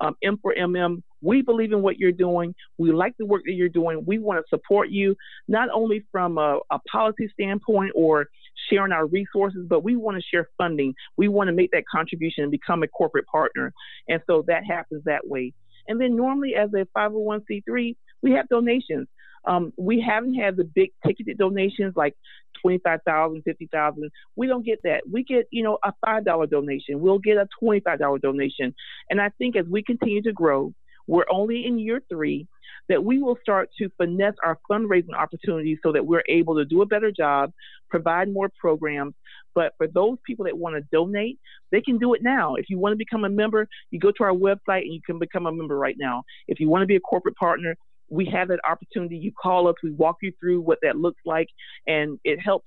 um, 0.00 0.14
M4MM, 0.24 1.02
we 1.24 1.42
believe 1.42 1.72
in 1.72 1.82
what 1.82 1.98
you're 1.98 2.12
doing. 2.12 2.54
We 2.78 2.92
like 2.92 3.14
the 3.18 3.26
work 3.26 3.42
that 3.46 3.54
you're 3.54 3.68
doing. 3.68 4.04
We 4.06 4.18
want 4.18 4.44
to 4.44 4.48
support 4.48 4.90
you, 4.90 5.16
not 5.48 5.68
only 5.72 6.04
from 6.12 6.38
a, 6.38 6.58
a 6.70 6.78
policy 6.90 7.28
standpoint 7.32 7.92
or 7.94 8.26
sharing 8.70 8.92
our 8.92 9.06
resources, 9.06 9.66
but 9.68 9.82
we 9.82 9.96
want 9.96 10.16
to 10.16 10.22
share 10.22 10.48
funding. 10.58 10.94
We 11.16 11.28
want 11.28 11.48
to 11.48 11.52
make 11.52 11.70
that 11.72 11.84
contribution 11.90 12.44
and 12.44 12.50
become 12.50 12.82
a 12.82 12.88
corporate 12.88 13.26
partner. 13.26 13.72
And 14.08 14.20
so 14.26 14.44
that 14.46 14.64
happens 14.64 15.02
that 15.04 15.26
way. 15.26 15.52
And 15.88 16.00
then 16.00 16.16
normally 16.16 16.54
as 16.54 16.70
a 16.74 16.86
501c3, 16.96 17.96
we 18.22 18.30
have 18.32 18.48
donations. 18.48 19.08
Um, 19.46 19.72
we 19.76 20.00
haven't 20.00 20.34
had 20.34 20.56
the 20.56 20.64
big 20.64 20.90
ticketed 21.06 21.36
donations 21.36 21.94
like 21.96 22.14
25,000, 22.62 23.42
50,000. 23.42 24.10
We 24.36 24.46
don't 24.46 24.64
get 24.64 24.80
that. 24.84 25.02
We 25.10 25.22
get, 25.22 25.46
you 25.50 25.62
know, 25.62 25.78
a 25.84 25.92
$5 26.06 26.50
donation. 26.50 27.00
We'll 27.00 27.18
get 27.18 27.36
a 27.36 27.46
$25 27.62 28.20
donation. 28.22 28.74
And 29.10 29.20
I 29.20 29.28
think 29.36 29.56
as 29.56 29.66
we 29.66 29.82
continue 29.82 30.22
to 30.22 30.32
grow, 30.32 30.72
we're 31.06 31.26
only 31.30 31.66
in 31.66 31.78
year 31.78 32.00
three, 32.08 32.46
that 32.88 33.02
we 33.02 33.18
will 33.22 33.38
start 33.40 33.70
to 33.78 33.88
finesse 33.96 34.34
our 34.44 34.58
fundraising 34.70 35.14
opportunities 35.16 35.78
so 35.82 35.92
that 35.92 36.04
we're 36.04 36.22
able 36.28 36.54
to 36.56 36.64
do 36.64 36.82
a 36.82 36.86
better 36.86 37.10
job, 37.10 37.50
provide 37.90 38.32
more 38.32 38.50
programs. 38.58 39.14
But 39.54 39.72
for 39.78 39.86
those 39.86 40.18
people 40.26 40.44
that 40.46 40.58
want 40.58 40.76
to 40.76 40.82
donate, 40.92 41.38
they 41.70 41.80
can 41.80 41.98
do 41.98 42.14
it 42.14 42.22
now. 42.22 42.56
If 42.56 42.66
you 42.68 42.78
want 42.78 42.92
to 42.92 42.96
become 42.96 43.24
a 43.24 43.28
member, 43.28 43.68
you 43.90 44.00
go 44.00 44.10
to 44.10 44.24
our 44.24 44.32
website 44.32 44.82
and 44.82 44.92
you 44.92 45.00
can 45.06 45.18
become 45.18 45.46
a 45.46 45.52
member 45.52 45.78
right 45.78 45.96
now. 45.98 46.24
If 46.48 46.60
you 46.60 46.68
want 46.68 46.82
to 46.82 46.86
be 46.86 46.96
a 46.96 47.00
corporate 47.00 47.36
partner, 47.36 47.76
we 48.10 48.26
have 48.26 48.48
that 48.48 48.60
opportunity. 48.68 49.16
You 49.16 49.32
call 49.40 49.68
us, 49.68 49.76
we 49.82 49.92
walk 49.92 50.16
you 50.22 50.32
through 50.38 50.60
what 50.60 50.78
that 50.82 50.96
looks 50.96 51.20
like, 51.24 51.48
and 51.86 52.18
it 52.24 52.38
helps. 52.38 52.66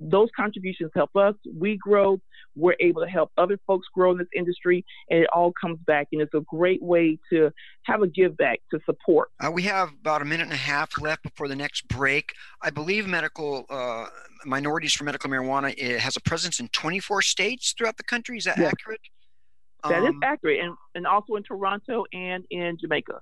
Those 0.00 0.28
contributions 0.36 0.90
help 0.94 1.14
us. 1.16 1.34
We 1.52 1.76
grow. 1.76 2.20
We're 2.54 2.76
able 2.80 3.02
to 3.02 3.08
help 3.08 3.30
other 3.36 3.58
folks 3.66 3.86
grow 3.94 4.12
in 4.12 4.18
this 4.18 4.28
industry, 4.34 4.84
and 5.10 5.20
it 5.20 5.28
all 5.32 5.52
comes 5.60 5.78
back. 5.86 6.08
And 6.12 6.20
it's 6.20 6.34
a 6.34 6.40
great 6.40 6.82
way 6.82 7.18
to 7.30 7.50
have 7.84 8.02
a 8.02 8.06
give 8.06 8.36
back 8.36 8.60
to 8.72 8.80
support. 8.84 9.30
Uh, 9.40 9.50
we 9.50 9.62
have 9.62 9.90
about 10.00 10.22
a 10.22 10.24
minute 10.24 10.44
and 10.44 10.52
a 10.52 10.56
half 10.56 11.00
left 11.00 11.22
before 11.22 11.48
the 11.48 11.56
next 11.56 11.88
break. 11.88 12.32
I 12.62 12.70
believe 12.70 13.06
medical 13.06 13.66
uh, 13.70 14.06
minorities 14.44 14.94
for 14.94 15.04
medical 15.04 15.30
marijuana 15.30 15.74
it 15.76 16.00
has 16.00 16.16
a 16.16 16.20
presence 16.20 16.60
in 16.60 16.68
24 16.68 17.22
states 17.22 17.74
throughout 17.76 17.96
the 17.96 18.04
country. 18.04 18.38
Is 18.38 18.44
that 18.44 18.58
yes. 18.58 18.72
accurate? 18.72 19.00
That 19.84 20.02
um, 20.02 20.06
is 20.08 20.14
accurate, 20.22 20.60
and 20.60 20.74
and 20.94 21.06
also 21.06 21.36
in 21.36 21.42
Toronto 21.44 22.04
and 22.12 22.44
in 22.50 22.76
Jamaica. 22.80 23.20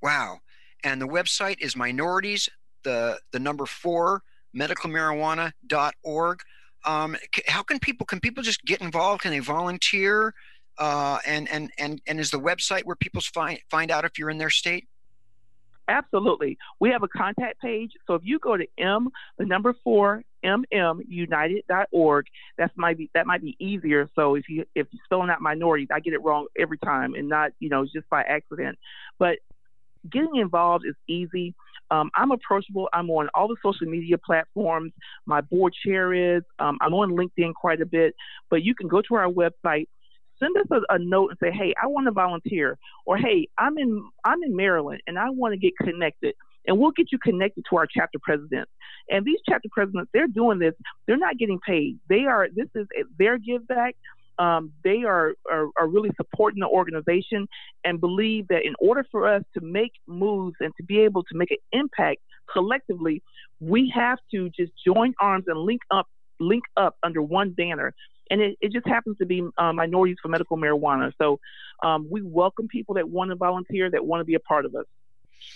Wow 0.00 0.40
and 0.84 1.00
the 1.00 1.06
website 1.06 1.56
is 1.60 1.76
minorities 1.76 2.48
the 2.84 3.18
the 3.32 3.38
number 3.38 3.66
four 3.66 4.22
medicalmarijuana.org 4.58 6.40
um, 6.84 7.16
how 7.46 7.62
can 7.62 7.78
people 7.78 8.06
can 8.06 8.20
people 8.20 8.42
just 8.42 8.64
get 8.64 8.80
involved? 8.80 9.22
Can 9.22 9.30
they 9.30 9.40
volunteer? 9.40 10.34
Uh, 10.78 11.18
and 11.26 11.48
and 11.50 11.70
and 11.78 12.00
and 12.06 12.20
is 12.20 12.30
the 12.30 12.38
website 12.38 12.84
where 12.84 12.96
people 12.96 13.20
find 13.20 13.58
find 13.70 13.90
out 13.90 14.04
if 14.04 14.18
you're 14.18 14.30
in 14.30 14.38
their 14.38 14.50
state? 14.50 14.88
Absolutely. 15.88 16.58
We 16.80 16.90
have 16.90 17.02
a 17.02 17.08
contact 17.08 17.60
page. 17.60 17.92
So 18.06 18.14
if 18.14 18.22
you 18.24 18.38
go 18.38 18.56
to 18.56 18.66
m 18.78 19.08
the 19.38 19.44
number 19.44 19.74
four 19.82 20.22
mmunited.org 20.44 22.26
that's 22.56 22.72
might 22.76 22.96
be 22.96 23.10
that 23.14 23.26
might 23.26 23.42
be 23.42 23.56
easier. 23.58 24.08
So 24.14 24.36
if 24.36 24.48
you 24.48 24.64
if 24.74 24.86
you're 24.90 25.02
spelling 25.04 25.30
out 25.30 25.40
minorities 25.40 25.88
i 25.92 25.98
get 25.98 26.12
it 26.12 26.22
wrong 26.22 26.46
every 26.56 26.78
time 26.78 27.14
and 27.14 27.28
not 27.28 27.50
you 27.58 27.68
know 27.68 27.84
just 27.84 28.08
by 28.08 28.22
accident. 28.22 28.78
But 29.18 29.38
getting 30.08 30.36
involved 30.36 30.84
is 30.86 30.94
easy. 31.08 31.54
Um, 31.90 32.10
I'm 32.14 32.30
approachable. 32.30 32.88
I'm 32.92 33.10
on 33.10 33.28
all 33.34 33.48
the 33.48 33.56
social 33.64 33.86
media 33.86 34.16
platforms. 34.18 34.92
My 35.26 35.40
board 35.40 35.74
chair 35.84 36.12
is. 36.12 36.42
Um, 36.58 36.78
I'm 36.80 36.94
on 36.94 37.10
LinkedIn 37.12 37.54
quite 37.54 37.80
a 37.80 37.86
bit. 37.86 38.14
But 38.50 38.62
you 38.62 38.74
can 38.74 38.88
go 38.88 39.02
to 39.02 39.14
our 39.14 39.28
website, 39.28 39.86
send 40.38 40.56
us 40.58 40.66
a, 40.70 40.94
a, 40.94 40.98
note, 40.98 41.30
and 41.30 41.38
say, 41.42 41.56
"Hey, 41.56 41.74
I 41.82 41.86
want 41.86 42.06
to 42.06 42.12
volunteer," 42.12 42.78
or 43.06 43.16
"Hey, 43.16 43.48
I'm 43.58 43.78
in 43.78 44.02
I'm 44.24 44.42
in 44.42 44.54
Maryland 44.54 45.00
and 45.06 45.18
I 45.18 45.30
want 45.30 45.52
to 45.52 45.58
get 45.58 45.72
connected." 45.82 46.34
And 46.66 46.78
we'll 46.78 46.90
get 46.90 47.10
you 47.10 47.18
connected 47.18 47.64
to 47.70 47.76
our 47.76 47.86
chapter 47.86 48.18
presidents. 48.22 48.70
And 49.08 49.24
these 49.24 49.38
chapter 49.48 49.70
presidents, 49.72 50.10
they're 50.12 50.26
doing 50.26 50.58
this. 50.58 50.74
They're 51.06 51.16
not 51.16 51.38
getting 51.38 51.58
paid. 51.66 51.98
They 52.10 52.26
are. 52.26 52.48
This 52.54 52.68
is 52.74 52.86
their 53.18 53.38
give 53.38 53.66
back. 53.66 53.96
Um, 54.38 54.72
they 54.84 55.02
are, 55.04 55.34
are, 55.50 55.68
are 55.78 55.88
really 55.88 56.10
supporting 56.16 56.60
the 56.60 56.66
organization 56.66 57.46
and 57.84 58.00
believe 58.00 58.46
that 58.48 58.64
in 58.64 58.74
order 58.78 59.04
for 59.10 59.26
us 59.26 59.42
to 59.54 59.60
make 59.60 59.92
moves 60.06 60.56
and 60.60 60.72
to 60.76 60.82
be 60.84 61.00
able 61.00 61.22
to 61.24 61.36
make 61.36 61.50
an 61.50 61.58
impact 61.72 62.20
collectively, 62.52 63.22
we 63.60 63.92
have 63.94 64.18
to 64.32 64.48
just 64.50 64.72
join 64.86 65.12
arms 65.20 65.44
and 65.48 65.58
link 65.58 65.82
up 65.90 66.06
link 66.40 66.62
up 66.76 66.96
under 67.02 67.20
one 67.20 67.50
banner. 67.50 67.92
And 68.30 68.40
it, 68.40 68.56
it 68.60 68.72
just 68.72 68.86
happens 68.86 69.16
to 69.18 69.26
be 69.26 69.42
uh, 69.58 69.72
minorities 69.72 70.18
for 70.22 70.28
medical 70.28 70.56
marijuana. 70.56 71.10
So 71.20 71.40
um, 71.82 72.06
we 72.08 72.22
welcome 72.22 72.68
people 72.68 72.94
that 72.94 73.08
want 73.08 73.30
to 73.30 73.36
volunteer, 73.36 73.90
that 73.90 74.04
want 74.04 74.20
to 74.20 74.24
be 74.24 74.34
a 74.34 74.40
part 74.40 74.64
of 74.64 74.74
us 74.74 74.84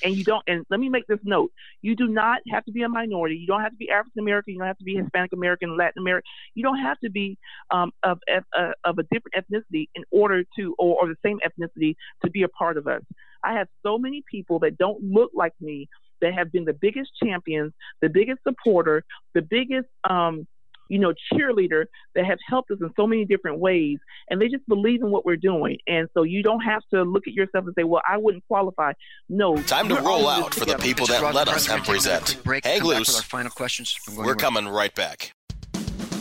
and 0.02 0.16
you 0.16 0.24
don't 0.24 0.42
and 0.46 0.64
let 0.70 0.80
me 0.80 0.88
make 0.88 1.06
this 1.06 1.18
note. 1.24 1.52
You 1.80 1.96
do 1.96 2.08
not 2.08 2.40
have 2.50 2.64
to 2.64 2.72
be 2.72 2.82
a 2.82 2.88
minority. 2.88 3.36
You 3.36 3.46
don't 3.46 3.62
have 3.62 3.72
to 3.72 3.76
be 3.76 3.90
african 3.90 4.20
american. 4.20 4.54
You 4.54 4.60
don't 4.60 4.68
have 4.68 4.78
to 4.78 4.84
be 4.84 4.96
hispanic 4.96 5.32
american 5.32 5.76
latin 5.76 6.00
american. 6.02 6.28
You 6.54 6.62
don't 6.62 6.78
have 6.78 6.98
to 7.00 7.10
be 7.10 7.38
um, 7.70 7.92
of, 8.02 8.18
of, 8.28 8.44
uh, 8.56 8.72
of 8.84 8.98
a 8.98 9.02
different 9.04 9.34
ethnicity 9.36 9.88
in 9.94 10.04
order 10.10 10.44
to 10.58 10.74
or, 10.78 11.02
or 11.02 11.08
the 11.08 11.16
same 11.24 11.38
ethnicity 11.40 11.96
to 12.24 12.30
be 12.30 12.42
a 12.42 12.48
part 12.48 12.76
of 12.76 12.86
us. 12.86 13.02
I 13.44 13.54
have 13.54 13.68
so 13.84 13.98
many 13.98 14.22
people 14.30 14.58
that 14.60 14.78
don't 14.78 15.02
look 15.02 15.30
like 15.34 15.54
me 15.60 15.88
that 16.20 16.32
have 16.34 16.52
been 16.52 16.64
the 16.64 16.72
biggest 16.72 17.10
champions 17.22 17.72
the 18.00 18.08
biggest 18.08 18.40
supporter 18.46 19.04
the 19.34 19.42
biggest 19.42 19.88
um, 20.08 20.46
you 20.92 20.98
know, 20.98 21.14
cheerleader 21.32 21.86
that 22.14 22.26
have 22.26 22.38
helped 22.46 22.70
us 22.70 22.76
in 22.82 22.90
so 22.96 23.06
many 23.06 23.24
different 23.24 23.58
ways. 23.58 23.98
And 24.28 24.40
they 24.40 24.48
just 24.48 24.68
believe 24.68 25.00
in 25.00 25.10
what 25.10 25.24
we're 25.24 25.36
doing. 25.36 25.78
And 25.86 26.06
so 26.12 26.22
you 26.22 26.42
don't 26.42 26.60
have 26.60 26.82
to 26.92 27.02
look 27.02 27.26
at 27.26 27.32
yourself 27.32 27.64
and 27.64 27.74
say, 27.74 27.84
well, 27.84 28.02
I 28.06 28.18
wouldn't 28.18 28.46
qualify. 28.46 28.92
No. 29.30 29.56
Time 29.62 29.88
to 29.88 29.94
roll 29.96 30.28
out 30.28 30.54
for 30.54 30.66
the 30.66 30.76
people 30.76 31.06
that 31.06 31.34
let 31.34 31.48
us 31.48 31.66
hemp 31.66 31.86
present. 31.86 32.36
Hang 32.62 32.82
loose. 32.82 33.16
Our 33.16 33.22
final 33.22 33.50
questions. 33.50 33.96
We're 34.14 34.34
coming 34.34 34.68
right 34.68 34.94
back. 34.94 35.32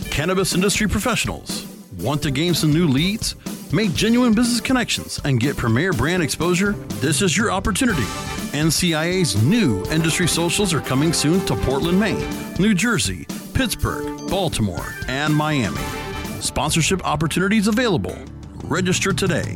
Cannabis 0.10 0.56
industry 0.56 0.88
professionals. 0.88 1.68
Want 2.00 2.24
to 2.24 2.32
gain 2.32 2.54
some 2.54 2.72
new 2.72 2.88
leads? 2.88 3.36
Make 3.74 3.94
genuine 3.94 4.34
business 4.34 4.62
connections 4.62 5.20
and 5.26 5.38
get 5.40 5.58
premier 5.58 5.92
brand 5.92 6.24
exposure? 6.24 6.72
This 7.02 7.22
is 7.22 7.36
your 7.38 7.52
opportunity. 7.52 8.04
NCIA's 8.54 9.42
new 9.44 9.84
industry 9.86 10.28
socials 10.28 10.74
are 10.74 10.82
coming 10.82 11.12
soon 11.12 11.46
to 11.46 11.56
Portland, 11.56 12.00
Maine, 12.00 12.28
New 12.60 12.74
Jersey, 12.74 13.26
Pittsburgh, 13.62 14.28
Baltimore, 14.28 14.96
and 15.08 15.36
Miami. 15.36 15.84
Sponsorship 16.40 17.06
opportunities 17.06 17.68
available. 17.68 18.18
Register 18.64 19.14
today. 19.14 19.56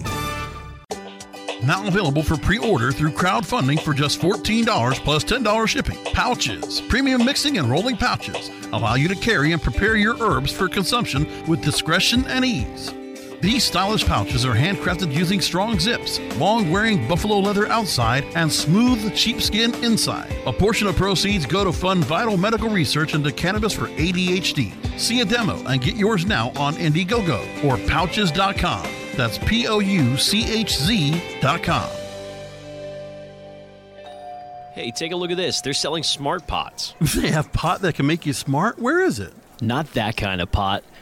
Now 1.64 1.88
available 1.88 2.22
for 2.22 2.38
pre 2.38 2.60
order 2.60 2.92
through 2.92 3.14
crowdfunding 3.14 3.82
for 3.82 3.96
just 3.96 4.22
$14 4.22 4.94
plus 4.98 5.24
$10 5.24 5.68
shipping. 5.68 5.98
Pouches, 6.14 6.82
premium 6.82 7.26
mixing 7.26 7.58
and 7.58 7.68
rolling 7.68 7.98
pouches 7.98 8.52
allow 8.74 8.94
you 8.94 9.08
to 9.08 9.16
carry 9.16 9.54
and 9.54 9.62
prepare 9.64 9.96
your 9.96 10.16
herbs 10.22 10.52
for 10.52 10.70
consumption 10.70 11.26
with 11.48 11.64
discretion 11.64 12.26
and 12.28 12.46
ease. 12.46 12.94
These 13.42 13.64
stylish 13.64 14.06
pouches 14.06 14.46
are 14.46 14.54
handcrafted 14.56 15.14
using 15.14 15.42
strong 15.42 15.80
zips, 15.80 16.20
long 16.38 16.72
wearing 16.72 17.08
buffalo 17.08 17.38
leather 17.40 17.68
outside, 17.68 18.24
and 18.36 18.52
smooth 18.52 19.16
sheepskin 19.16 19.74
inside. 19.84 20.34
A 20.46 20.54
portion 20.54 20.88
of 20.88 20.96
proceeds 20.96 21.46
go 21.46 21.64
to 21.64 21.72
fund 21.72 22.04
vital 22.06 22.38
medical 22.38 22.70
research 22.70 23.14
into 23.14 23.32
cannabis 23.32 23.74
for 23.74 23.88
ADHD. 23.88 24.74
See 25.00 25.22
a 25.22 25.26
demo 25.26 25.58
and 25.68 25.82
get 25.82 25.96
yours 25.96 26.26
now 26.26 26.50
on 26.56 26.74
Indiegogo 26.76 27.64
or 27.64 27.78
pouchz.com. 27.78 28.88
That's 29.16 29.38
P 29.40 29.68
O 29.68 29.80
U 29.80 30.18
C 30.18 30.52
H 30.52 30.78
Z.com. 30.78 31.90
Hey, 34.74 34.92
take 34.92 35.14
a 35.14 35.16
look 35.16 35.32
at 35.32 35.38
this. 35.38 35.62
They're 35.62 35.74
selling 35.74 36.04
smart 36.04 36.48
pots. 36.48 36.94
They 37.16 37.32
have 37.32 37.52
pot 37.54 37.82
that 37.82 37.96
can 37.96 38.06
make 38.08 38.26
you 38.26 38.34
smart? 38.34 38.78
Where 38.78 39.02
is 39.02 39.20
it? 39.20 39.34
Not 39.62 39.94
that 39.94 40.18
kind 40.18 40.42
of 40.42 40.52
pot. 40.52 40.84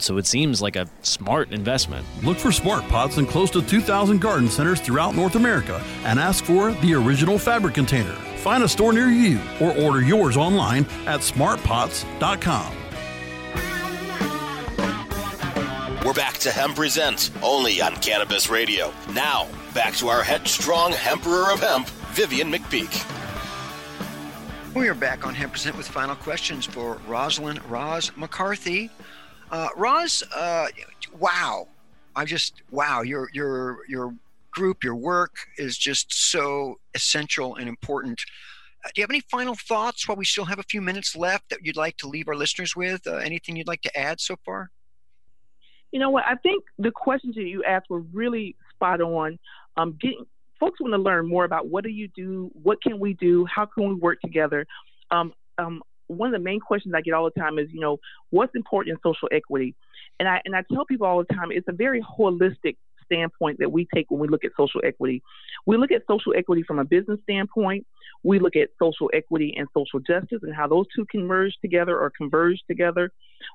so 0.00 0.16
it 0.16 0.26
seems 0.26 0.62
like 0.62 0.76
a 0.76 0.88
smart 1.02 1.50
investment. 1.52 2.06
Look 2.22 2.38
for 2.38 2.52
smart 2.52 2.84
pots 2.88 3.18
in 3.18 3.26
close 3.26 3.50
to 3.50 3.60
2,000 3.60 4.20
garden 4.20 4.48
centers 4.48 4.80
throughout 4.80 5.16
North 5.16 5.34
America 5.34 5.82
and 6.04 6.20
ask 6.20 6.44
for 6.44 6.70
the 6.72 6.94
original 6.94 7.36
fabric 7.36 7.74
container. 7.74 8.14
Find 8.36 8.62
a 8.62 8.68
store 8.68 8.92
near 8.92 9.08
you 9.08 9.40
or 9.60 9.76
order 9.76 10.00
yours 10.00 10.36
online 10.36 10.84
at 11.06 11.20
smartpots.com. 11.20 12.76
We're 16.04 16.14
back 16.14 16.38
to 16.38 16.50
Hemp 16.50 16.76
Present, 16.76 17.30
only 17.42 17.80
on 17.80 17.94
Cannabis 17.96 18.50
Radio. 18.50 18.92
Now, 19.12 19.46
back 19.72 19.94
to 19.94 20.08
our 20.08 20.22
headstrong 20.22 20.94
Emperor 21.06 21.52
of 21.52 21.60
Hemp, 21.60 21.88
Vivian 22.14 22.50
McPeak. 22.50 23.08
We 24.74 24.88
are 24.88 24.94
back 24.94 25.24
on 25.26 25.34
Hemp 25.34 25.52
Present 25.52 25.76
with 25.76 25.86
final 25.86 26.16
questions 26.16 26.66
for 26.66 26.98
Rosalind 27.06 27.64
Roz 27.70 28.10
McCarthy. 28.16 28.90
Uh, 29.52 29.68
Roz, 29.76 30.24
uh, 30.34 30.68
wow, 31.18 31.68
I 32.16 32.24
just 32.24 32.62
wow, 32.70 33.02
your 33.02 33.28
your 33.34 33.80
your 33.86 34.14
group, 34.50 34.82
your 34.82 34.96
work 34.96 35.34
is 35.58 35.76
just 35.76 36.30
so 36.30 36.80
essential 36.94 37.56
and 37.56 37.68
important. 37.68 38.22
Uh, 38.82 38.88
do 38.94 39.00
you 39.00 39.02
have 39.02 39.10
any 39.10 39.20
final 39.20 39.54
thoughts 39.54 40.08
while 40.08 40.16
we 40.16 40.24
still 40.24 40.46
have 40.46 40.58
a 40.58 40.64
few 40.64 40.80
minutes 40.80 41.14
left 41.14 41.50
that 41.50 41.58
you'd 41.62 41.76
like 41.76 41.98
to 41.98 42.08
leave 42.08 42.28
our 42.28 42.34
listeners 42.34 42.74
with? 42.74 43.06
Uh, 43.06 43.16
anything 43.16 43.54
you'd 43.54 43.68
like 43.68 43.82
to 43.82 43.96
add 43.96 44.20
so 44.20 44.36
far? 44.42 44.70
You 45.92 46.00
know 46.00 46.08
what? 46.08 46.24
I 46.26 46.36
think 46.36 46.64
the 46.78 46.90
questions 46.90 47.34
that 47.34 47.44
you 47.44 47.62
asked 47.62 47.90
were 47.90 48.00
really 48.00 48.56
spot 48.74 49.02
on. 49.02 49.38
Um, 49.76 49.98
getting 50.00 50.24
folks 50.58 50.80
want 50.80 50.94
to 50.94 50.98
learn 50.98 51.28
more 51.28 51.44
about 51.44 51.68
what 51.68 51.84
do 51.84 51.90
you 51.90 52.08
do, 52.08 52.50
what 52.54 52.82
can 52.82 52.98
we 52.98 53.12
do, 53.12 53.44
how 53.44 53.66
can 53.66 53.86
we 53.86 53.94
work 53.96 54.18
together. 54.22 54.66
Um, 55.10 55.34
um, 55.58 55.82
one 56.06 56.28
of 56.28 56.32
the 56.32 56.44
main 56.44 56.60
questions 56.60 56.94
I 56.94 57.00
get 57.00 57.14
all 57.14 57.24
the 57.24 57.40
time 57.40 57.58
is, 57.58 57.68
you 57.72 57.80
know, 57.80 57.98
what's 58.30 58.54
important 58.54 58.94
in 58.94 59.00
social 59.02 59.28
equity? 59.32 59.74
And 60.20 60.28
I 60.28 60.40
and 60.44 60.54
I 60.54 60.62
tell 60.72 60.84
people 60.84 61.06
all 61.06 61.18
the 61.18 61.34
time 61.34 61.50
it's 61.50 61.68
a 61.68 61.72
very 61.72 62.02
holistic 62.02 62.76
standpoint 63.04 63.58
that 63.58 63.70
we 63.70 63.86
take 63.94 64.10
when 64.10 64.20
we 64.20 64.28
look 64.28 64.44
at 64.44 64.52
social 64.56 64.80
equity. 64.84 65.22
We 65.66 65.76
look 65.76 65.92
at 65.92 66.02
social 66.08 66.34
equity 66.36 66.62
from 66.62 66.78
a 66.78 66.84
business 66.84 67.20
standpoint. 67.24 67.86
We 68.22 68.38
look 68.38 68.56
at 68.56 68.68
social 68.80 69.10
equity 69.12 69.54
and 69.56 69.68
social 69.76 70.00
justice 70.00 70.40
and 70.42 70.54
how 70.54 70.68
those 70.68 70.86
two 70.94 71.04
can 71.10 71.26
merge 71.26 71.54
together 71.60 71.98
or 71.98 72.10
converge 72.16 72.60
together. 72.68 73.10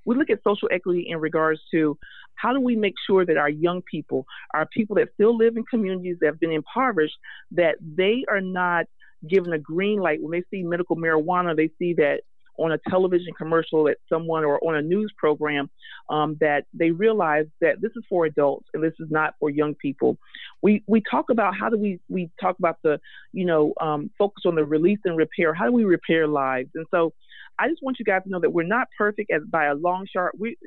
We 0.05 0.15
look 0.15 0.29
at 0.29 0.39
social 0.43 0.69
equity 0.71 1.07
in 1.09 1.19
regards 1.19 1.59
to 1.71 1.97
how 2.35 2.53
do 2.53 2.59
we 2.59 2.75
make 2.75 2.95
sure 3.07 3.25
that 3.25 3.37
our 3.37 3.49
young 3.49 3.81
people, 3.81 4.25
our 4.53 4.65
people 4.67 4.95
that 4.97 5.09
still 5.13 5.35
live 5.35 5.57
in 5.57 5.63
communities 5.63 6.17
that 6.19 6.27
have 6.27 6.39
been 6.39 6.51
impoverished, 6.51 7.17
that 7.51 7.75
they 7.81 8.25
are 8.29 8.41
not 8.41 8.85
given 9.27 9.53
a 9.53 9.59
green 9.59 9.99
light 9.99 10.21
when 10.21 10.31
they 10.31 10.43
see 10.51 10.63
medical 10.63 10.95
marijuana, 10.95 11.55
they 11.55 11.69
see 11.79 11.93
that 11.95 12.21
on 12.57 12.71
a 12.71 12.77
television 12.89 13.33
commercial 13.37 13.87
at 13.87 13.97
someone 14.09 14.43
or 14.43 14.59
on 14.67 14.75
a 14.75 14.81
news 14.81 15.11
program 15.17 15.69
um, 16.09 16.37
that 16.39 16.65
they 16.73 16.91
realize 16.91 17.45
that 17.61 17.81
this 17.81 17.91
is 17.95 18.03
for 18.09 18.25
adults 18.25 18.67
and 18.73 18.83
this 18.83 18.93
is 18.99 19.07
not 19.09 19.35
for 19.39 19.49
young 19.49 19.75
people. 19.75 20.17
We 20.61 20.83
we 20.87 21.01
talk 21.09 21.29
about 21.29 21.55
how 21.55 21.69
do 21.69 21.77
we 21.77 21.99
we 22.09 22.29
talk 22.41 22.57
about 22.59 22.77
the 22.83 22.99
you 23.33 23.45
know 23.45 23.73
um, 23.79 24.09
focus 24.17 24.43
on 24.45 24.55
the 24.55 24.65
release 24.65 24.99
and 25.05 25.17
repair. 25.17 25.53
How 25.53 25.65
do 25.65 25.71
we 25.71 25.83
repair 25.83 26.27
lives? 26.27 26.69
And 26.75 26.85
so 26.91 27.13
I 27.59 27.67
just 27.69 27.81
want 27.81 27.97
you 27.99 28.05
guys 28.05 28.23
to 28.23 28.29
know 28.29 28.39
that 28.39 28.53
we're 28.53 28.63
not 28.63 28.87
perfect 28.97 29.31
as 29.31 29.41
by 29.49 29.65
a 29.65 29.75
long 29.75 30.05
shot. 30.11 30.37
We 30.37 30.57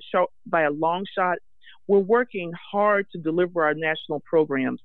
by 0.47 0.63
a 0.63 0.71
long 0.71 1.05
shot. 1.17 1.39
We're 1.87 1.99
working 1.99 2.53
hard 2.71 3.07
to 3.13 3.19
deliver 3.19 3.65
our 3.65 3.75
national 3.75 4.21
programs. 4.21 4.81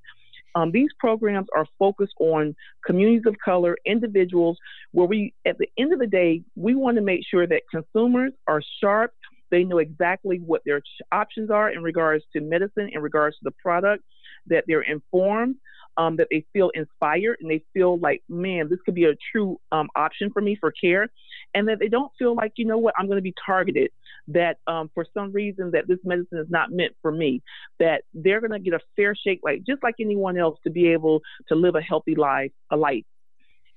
Um, 0.55 0.71
these 0.71 0.89
programs 0.99 1.47
are 1.53 1.67
focused 1.77 2.13
on 2.19 2.55
communities 2.85 3.23
of 3.27 3.35
color, 3.43 3.77
individuals, 3.85 4.57
where 4.91 5.05
we, 5.05 5.33
at 5.45 5.57
the 5.57 5.67
end 5.77 5.93
of 5.93 5.99
the 5.99 6.07
day, 6.07 6.41
we 6.55 6.75
want 6.75 6.95
to 6.95 7.03
make 7.03 7.21
sure 7.29 7.45
that 7.45 7.61
consumers 7.69 8.31
are 8.47 8.61
sharp. 8.81 9.11
They 9.51 9.63
know 9.63 9.77
exactly 9.77 10.37
what 10.37 10.61
their 10.65 10.81
options 11.11 11.51
are 11.51 11.69
in 11.69 11.83
regards 11.83 12.23
to 12.33 12.41
medicine, 12.41 12.89
in 12.91 13.01
regards 13.01 13.35
to 13.37 13.43
the 13.43 13.51
product, 13.61 14.03
that 14.47 14.63
they're 14.67 14.81
informed, 14.81 15.55
um, 15.97 16.15
that 16.17 16.27
they 16.31 16.45
feel 16.53 16.71
inspired, 16.73 17.37
and 17.41 17.49
they 17.49 17.63
feel 17.73 17.99
like, 17.99 18.23
man, 18.29 18.69
this 18.69 18.79
could 18.85 18.95
be 18.95 19.05
a 19.05 19.15
true 19.31 19.59
um, 19.71 19.87
option 19.95 20.31
for 20.31 20.41
me 20.41 20.55
for 20.59 20.71
care, 20.71 21.09
and 21.55 21.67
that 21.67 21.79
they 21.79 21.87
don't 21.87 22.11
feel 22.19 22.35
like, 22.35 22.53
you 22.57 22.65
know 22.65 22.77
what, 22.77 22.93
I'm 22.97 23.07
going 23.07 23.17
to 23.17 23.23
be 23.23 23.33
targeted 23.43 23.89
that 24.27 24.57
um, 24.67 24.89
for 24.93 25.05
some 25.13 25.31
reason 25.31 25.71
that 25.71 25.87
this 25.87 25.99
medicine 26.03 26.37
is 26.37 26.49
not 26.49 26.71
meant 26.71 26.93
for 27.01 27.11
me, 27.11 27.41
that 27.79 28.03
they're 28.13 28.41
going 28.41 28.51
to 28.51 28.59
get 28.59 28.73
a 28.73 28.79
fair 28.95 29.15
shake, 29.15 29.39
like 29.43 29.63
just 29.65 29.81
like 29.81 29.95
anyone 29.99 30.37
else, 30.37 30.59
to 30.63 30.69
be 30.69 30.89
able 30.89 31.21
to 31.47 31.55
live 31.55 31.75
a 31.75 31.81
healthy 31.81 32.15
life, 32.15 32.51
a 32.71 32.77
life. 32.77 33.05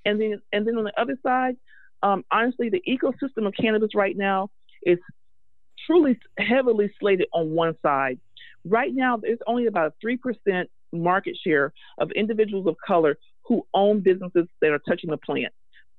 And 0.05 0.21
then, 0.21 0.43
and 0.53 0.67
then 0.67 0.77
on 0.77 0.85
the 0.85 1.01
other 1.01 1.17
side, 1.23 1.57
um, 2.03 2.25
honestly, 2.31 2.69
the 2.69 2.83
ecosystem 2.87 3.47
of 3.47 3.55
cannabis 3.59 3.95
right 3.95 4.17
now 4.17 4.51
is 4.85 4.99
truly 5.87 6.19
heavily 6.39 6.93
slated 7.01 7.29
on 7.33 7.51
one 7.51 7.75
side 7.83 8.19
Right 8.65 8.95
now, 8.95 9.17
there's 9.17 9.39
only 9.47 9.67
about 9.67 9.95
a 10.03 10.07
3% 10.07 10.67
market 10.93 11.37
share 11.43 11.73
of 11.99 12.11
individuals 12.13 12.67
of 12.67 12.77
color 12.87 13.19
who 13.45 13.67
own 13.75 14.01
businesses 14.01 14.47
that 14.61 14.71
are 14.71 14.81
touching 14.81 15.11
the 15.11 15.17
plant 15.17 15.53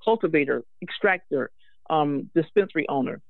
cultivator, 0.03 0.63
extractor, 0.81 1.51
um, 1.89 2.29
dispensary 2.35 2.85
owner. 2.89 3.21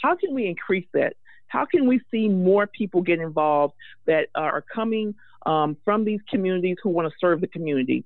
How 0.00 0.16
can 0.16 0.34
we 0.34 0.46
increase 0.46 0.86
that? 0.94 1.14
How 1.48 1.64
can 1.64 1.86
we 1.86 2.00
see 2.10 2.28
more 2.28 2.66
people 2.66 3.02
get 3.02 3.20
involved 3.20 3.74
that 4.06 4.28
are 4.34 4.64
coming 4.72 5.14
um, 5.46 5.76
from 5.84 6.04
these 6.04 6.20
communities 6.28 6.76
who 6.82 6.90
want 6.90 7.08
to 7.08 7.14
serve 7.20 7.40
the 7.40 7.46
community? 7.46 8.04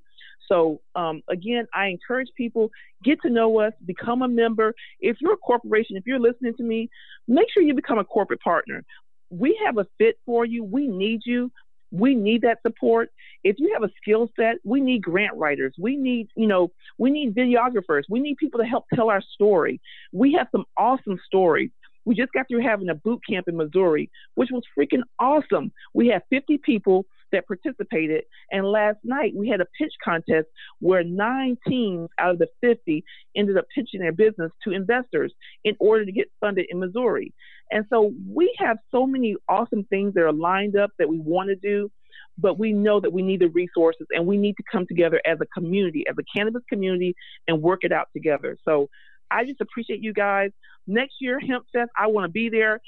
So 0.48 0.80
um, 0.94 1.22
again, 1.28 1.66
I 1.74 1.86
encourage 1.86 2.28
people 2.36 2.70
get 3.02 3.20
to 3.22 3.30
know 3.30 3.60
us, 3.60 3.72
become 3.84 4.22
a 4.22 4.28
member. 4.28 4.74
If 5.00 5.16
you're 5.20 5.34
a 5.34 5.38
corporation, 5.38 5.96
if 5.96 6.04
you're 6.06 6.20
listening 6.20 6.54
to 6.56 6.62
me, 6.62 6.90
make 7.26 7.46
sure 7.52 7.62
you 7.62 7.74
become 7.74 7.98
a 7.98 8.04
corporate 8.04 8.40
partner. 8.40 8.84
We 9.30 9.58
have 9.64 9.78
a 9.78 9.86
fit 9.98 10.18
for 10.26 10.44
you. 10.44 10.62
We 10.62 10.86
need 10.88 11.22
you. 11.24 11.50
We 11.92 12.14
need 12.14 12.42
that 12.42 12.58
support. 12.62 13.10
If 13.44 13.56
you 13.58 13.72
have 13.74 13.82
a 13.82 13.92
skill 14.00 14.30
set, 14.34 14.56
we 14.64 14.80
need 14.80 15.02
grant 15.02 15.36
writers. 15.36 15.74
We 15.78 15.96
need, 15.96 16.28
you 16.34 16.46
know, 16.46 16.72
we 16.98 17.10
need 17.10 17.34
videographers. 17.34 18.02
We 18.08 18.20
need 18.20 18.38
people 18.38 18.58
to 18.60 18.66
help 18.66 18.86
tell 18.94 19.10
our 19.10 19.20
story. 19.20 19.80
We 20.12 20.32
have 20.32 20.48
some 20.50 20.64
awesome 20.76 21.20
stories. 21.26 21.70
We 22.04 22.14
just 22.14 22.32
got 22.32 22.48
through 22.48 22.62
having 22.62 22.88
a 22.88 22.94
boot 22.94 23.20
camp 23.28 23.46
in 23.46 23.56
Missouri, 23.56 24.10
which 24.34 24.48
was 24.50 24.62
freaking 24.76 25.02
awesome. 25.18 25.70
We 25.94 26.08
had 26.08 26.22
50 26.30 26.58
people 26.58 27.06
that 27.32 27.46
participated. 27.46 28.24
And 28.50 28.66
last 28.66 28.98
night 29.04 29.32
we 29.34 29.48
had 29.48 29.60
a 29.60 29.66
pitch 29.78 29.92
contest 30.04 30.46
where 30.80 31.04
nine 31.04 31.56
teams 31.66 32.08
out 32.18 32.32
of 32.32 32.38
the 32.38 32.48
50 32.60 33.04
ended 33.36 33.56
up 33.58 33.64
pitching 33.74 34.00
their 34.00 34.12
business 34.12 34.52
to 34.64 34.72
investors 34.72 35.32
in 35.64 35.74
order 35.80 36.04
to 36.04 36.12
get 36.12 36.30
funded 36.40 36.66
in 36.70 36.78
Missouri. 36.78 37.32
And 37.70 37.84
so 37.90 38.12
we 38.28 38.54
have 38.58 38.76
so 38.90 39.06
many 39.06 39.36
awesome 39.48 39.84
things 39.84 40.14
that 40.14 40.22
are 40.22 40.32
lined 40.32 40.76
up 40.76 40.90
that 40.98 41.08
we 41.08 41.18
want 41.18 41.48
to 41.48 41.56
do, 41.56 41.90
but 42.38 42.58
we 42.58 42.72
know 42.72 43.00
that 43.00 43.12
we 43.12 43.22
need 43.22 43.40
the 43.40 43.48
resources 43.48 44.06
and 44.10 44.26
we 44.26 44.36
need 44.36 44.56
to 44.58 44.62
come 44.70 44.86
together 44.86 45.20
as 45.26 45.38
a 45.40 45.46
community, 45.58 46.04
as 46.08 46.16
a 46.18 46.38
cannabis 46.38 46.62
community, 46.68 47.14
and 47.48 47.62
work 47.62 47.80
it 47.82 47.92
out 47.92 48.08
together. 48.12 48.56
So 48.64 48.88
I 49.30 49.44
just 49.44 49.60
appreciate 49.60 50.02
you 50.02 50.12
guys. 50.12 50.50
Next 50.86 51.14
year, 51.20 51.40
Hempfest, 51.40 51.88
I 51.98 52.08
want 52.08 52.24
to 52.24 52.30
be 52.30 52.48
there. 52.48 52.80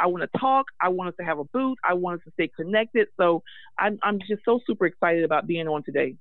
I 0.00 0.06
want 0.06 0.22
to 0.22 0.38
talk. 0.38 0.66
I 0.80 0.88
want 0.88 1.10
us 1.10 1.14
to 1.20 1.24
have 1.24 1.38
a 1.38 1.44
booth. 1.44 1.78
I 1.88 1.94
want 1.94 2.20
us 2.20 2.24
to 2.24 2.32
stay 2.32 2.48
connected. 2.48 3.08
So 3.16 3.42
I'm, 3.78 3.98
I'm 4.02 4.18
just 4.20 4.44
so 4.44 4.60
super 4.66 4.86
excited 4.86 5.24
about 5.24 5.46
being 5.46 5.68
on 5.68 5.82
today. 5.82 6.16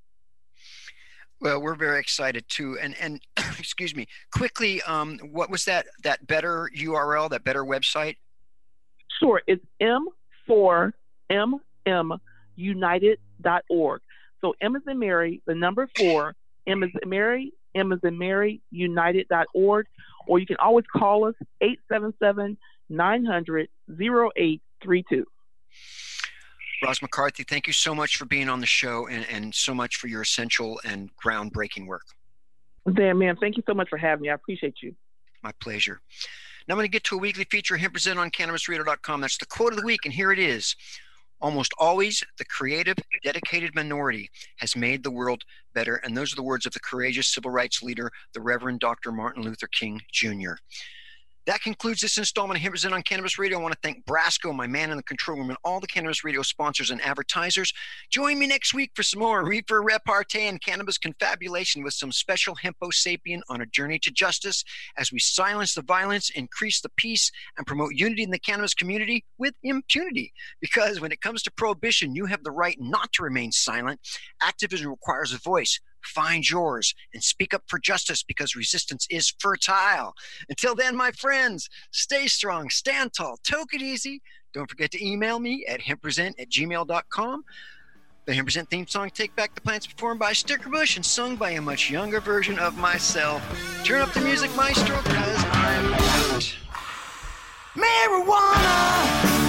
Well, 1.41 1.61
we're 1.61 1.75
very 1.75 1.99
excited 1.99 2.43
too. 2.49 2.77
And 2.79 2.95
and 2.99 3.21
excuse 3.57 3.95
me, 3.95 4.07
quickly, 4.33 4.81
um, 4.81 5.19
what 5.31 5.49
was 5.49 5.63
that 5.65 5.87
that 6.03 6.27
better 6.27 6.69
URL, 6.77 7.29
that 7.29 7.45
better 7.45 7.63
website? 7.63 8.17
Sure, 9.19 9.41
it's 9.47 9.63
m4mm 9.81 11.59
united.org. 12.59 14.01
So 14.41 14.55
M 14.61 14.75
is 14.75 14.81
in 14.87 14.99
Mary, 14.99 15.41
the 15.45 15.55
number 15.55 15.89
four, 15.97 16.35
M 16.67 16.83
is 16.83 16.91
in 17.01 17.09
Mary, 17.09 17.53
M 17.73 17.91
is 17.91 17.99
in 18.03 18.17
Mary, 18.17 18.61
united.org. 18.71 19.87
Or 20.27 20.39
you 20.39 20.45
can 20.45 20.57
always 20.57 20.85
call 20.93 21.25
us 21.25 21.35
877 21.61 22.57
900 22.89 23.67
0832. 23.89 25.25
Roz 26.83 27.01
McCarthy, 27.01 27.43
thank 27.43 27.67
you 27.67 27.73
so 27.73 27.93
much 27.93 28.17
for 28.17 28.25
being 28.25 28.47
on 28.49 28.61
the 28.61 28.65
show 28.65 29.07
and, 29.07 29.25
and 29.29 29.53
so 29.53 29.73
much 29.73 29.97
for 29.97 30.07
your 30.07 30.21
essential 30.21 30.79
and 30.85 31.09
groundbreaking 31.23 31.87
work. 31.87 32.05
Dan, 32.93 33.17
man, 33.17 33.35
thank 33.35 33.57
you 33.57 33.63
so 33.65 33.73
much 33.73 33.89
for 33.89 33.97
having 33.97 34.23
me. 34.23 34.29
I 34.29 34.33
appreciate 34.33 34.75
you. 34.81 34.95
My 35.43 35.51
pleasure. 35.59 35.99
Now 36.67 36.73
I'm 36.73 36.77
going 36.77 36.85
to 36.85 36.91
get 36.91 37.03
to 37.05 37.15
a 37.15 37.19
weekly 37.19 37.45
feature, 37.45 37.77
Hempresent 37.77 38.17
on 38.17 38.31
CannabisRadio.com. 38.31 39.21
That's 39.21 39.37
the 39.37 39.45
quote 39.45 39.73
of 39.73 39.79
the 39.79 39.85
week, 39.85 40.01
and 40.05 40.13
here 40.13 40.31
it 40.31 40.39
is. 40.39 40.75
Almost 41.41 41.73
always, 41.77 42.23
the 42.37 42.45
creative, 42.45 42.97
dedicated 43.23 43.73
minority 43.73 44.29
has 44.57 44.75
made 44.75 45.03
the 45.03 45.11
world 45.11 45.43
better. 45.73 45.95
And 45.95 46.15
those 46.15 46.33
are 46.33 46.35
the 46.35 46.43
words 46.43 46.65
of 46.65 46.73
the 46.73 46.81
courageous 46.81 47.33
civil 47.33 47.49
rights 47.49 47.81
leader, 47.81 48.11
the 48.33 48.41
Reverend 48.41 48.81
Dr. 48.81 49.11
Martin 49.11 49.43
Luther 49.43 49.67
King 49.67 50.01
Jr. 50.11 50.53
That 51.45 51.61
concludes 51.61 52.01
this 52.01 52.17
installment 52.17 52.63
of 52.63 52.69
Present 52.69 52.93
on 52.93 53.01
Cannabis 53.01 53.39
Radio. 53.39 53.57
I 53.57 53.61
want 53.61 53.73
to 53.73 53.79
thank 53.81 54.05
Brasco, 54.05 54.53
my 54.53 54.67
man 54.67 54.91
in 54.91 54.97
the 54.97 55.03
control 55.03 55.37
room, 55.37 55.49
and 55.49 55.57
all 55.63 55.79
the 55.79 55.87
Cannabis 55.87 56.23
Radio 56.23 56.43
sponsors 56.43 56.91
and 56.91 57.01
advertisers. 57.01 57.73
Join 58.11 58.37
me 58.37 58.45
next 58.45 58.73
week 58.73 58.91
for 58.93 59.01
some 59.01 59.21
more 59.21 59.43
reefer 59.43 59.81
repartee 59.81 60.47
and 60.47 60.61
cannabis 60.61 60.97
confabulation 60.97 61.83
with 61.83 61.93
some 61.93 62.11
special 62.11 62.55
Hempo 62.55 62.89
sapien 62.89 63.39
on 63.49 63.61
a 63.61 63.65
journey 63.65 63.97
to 63.99 64.11
justice 64.11 64.63
as 64.97 65.11
we 65.11 65.19
silence 65.19 65.73
the 65.73 65.81
violence, 65.81 66.29
increase 66.29 66.81
the 66.81 66.91
peace, 66.97 67.31
and 67.57 67.65
promote 67.65 67.95
unity 67.95 68.21
in 68.21 68.31
the 68.31 68.39
cannabis 68.39 68.75
community 68.75 69.25
with 69.39 69.55
impunity. 69.63 70.33
Because 70.61 71.01
when 71.01 71.11
it 71.11 71.21
comes 71.21 71.41
to 71.43 71.51
prohibition, 71.51 72.15
you 72.15 72.25
have 72.25 72.43
the 72.43 72.51
right 72.51 72.77
not 72.79 73.11
to 73.13 73.23
remain 73.23 73.51
silent. 73.51 73.99
Activism 74.41 74.89
requires 74.89 75.33
a 75.33 75.39
voice 75.39 75.79
find 76.03 76.49
yours 76.49 76.93
and 77.13 77.23
speak 77.23 77.53
up 77.53 77.63
for 77.67 77.79
justice 77.79 78.23
because 78.23 78.55
resistance 78.55 79.07
is 79.09 79.33
fertile. 79.39 80.13
Until 80.49 80.75
then, 80.75 80.95
my 80.95 81.11
friends, 81.11 81.69
stay 81.91 82.27
strong, 82.27 82.69
stand 82.69 83.13
tall, 83.13 83.37
toke 83.43 83.73
it 83.73 83.81
easy. 83.81 84.21
Don't 84.53 84.69
forget 84.69 84.91
to 84.91 85.05
email 85.05 85.39
me 85.39 85.65
at 85.67 85.81
hempresent 85.81 86.39
at 86.39 86.49
gmail.com. 86.49 87.43
The 88.25 88.35
Hempresent 88.35 88.69
theme 88.69 88.85
song, 88.85 89.09
Take 89.09 89.35
Back 89.35 89.55
the 89.55 89.61
Plants, 89.61 89.87
performed 89.87 90.19
by 90.19 90.33
Stickerbush 90.33 90.97
and 90.97 91.03
sung 91.03 91.35
by 91.35 91.51
a 91.51 91.61
much 91.61 91.89
younger 91.89 92.19
version 92.19 92.59
of 92.59 92.77
myself. 92.77 93.41
Turn 93.83 94.01
up 94.01 94.13
the 94.13 94.21
music, 94.21 94.55
maestro, 94.55 94.97
because 95.01 95.43
I'm 95.45 95.93
out. 95.93 96.55
Marijuana! 97.75 99.48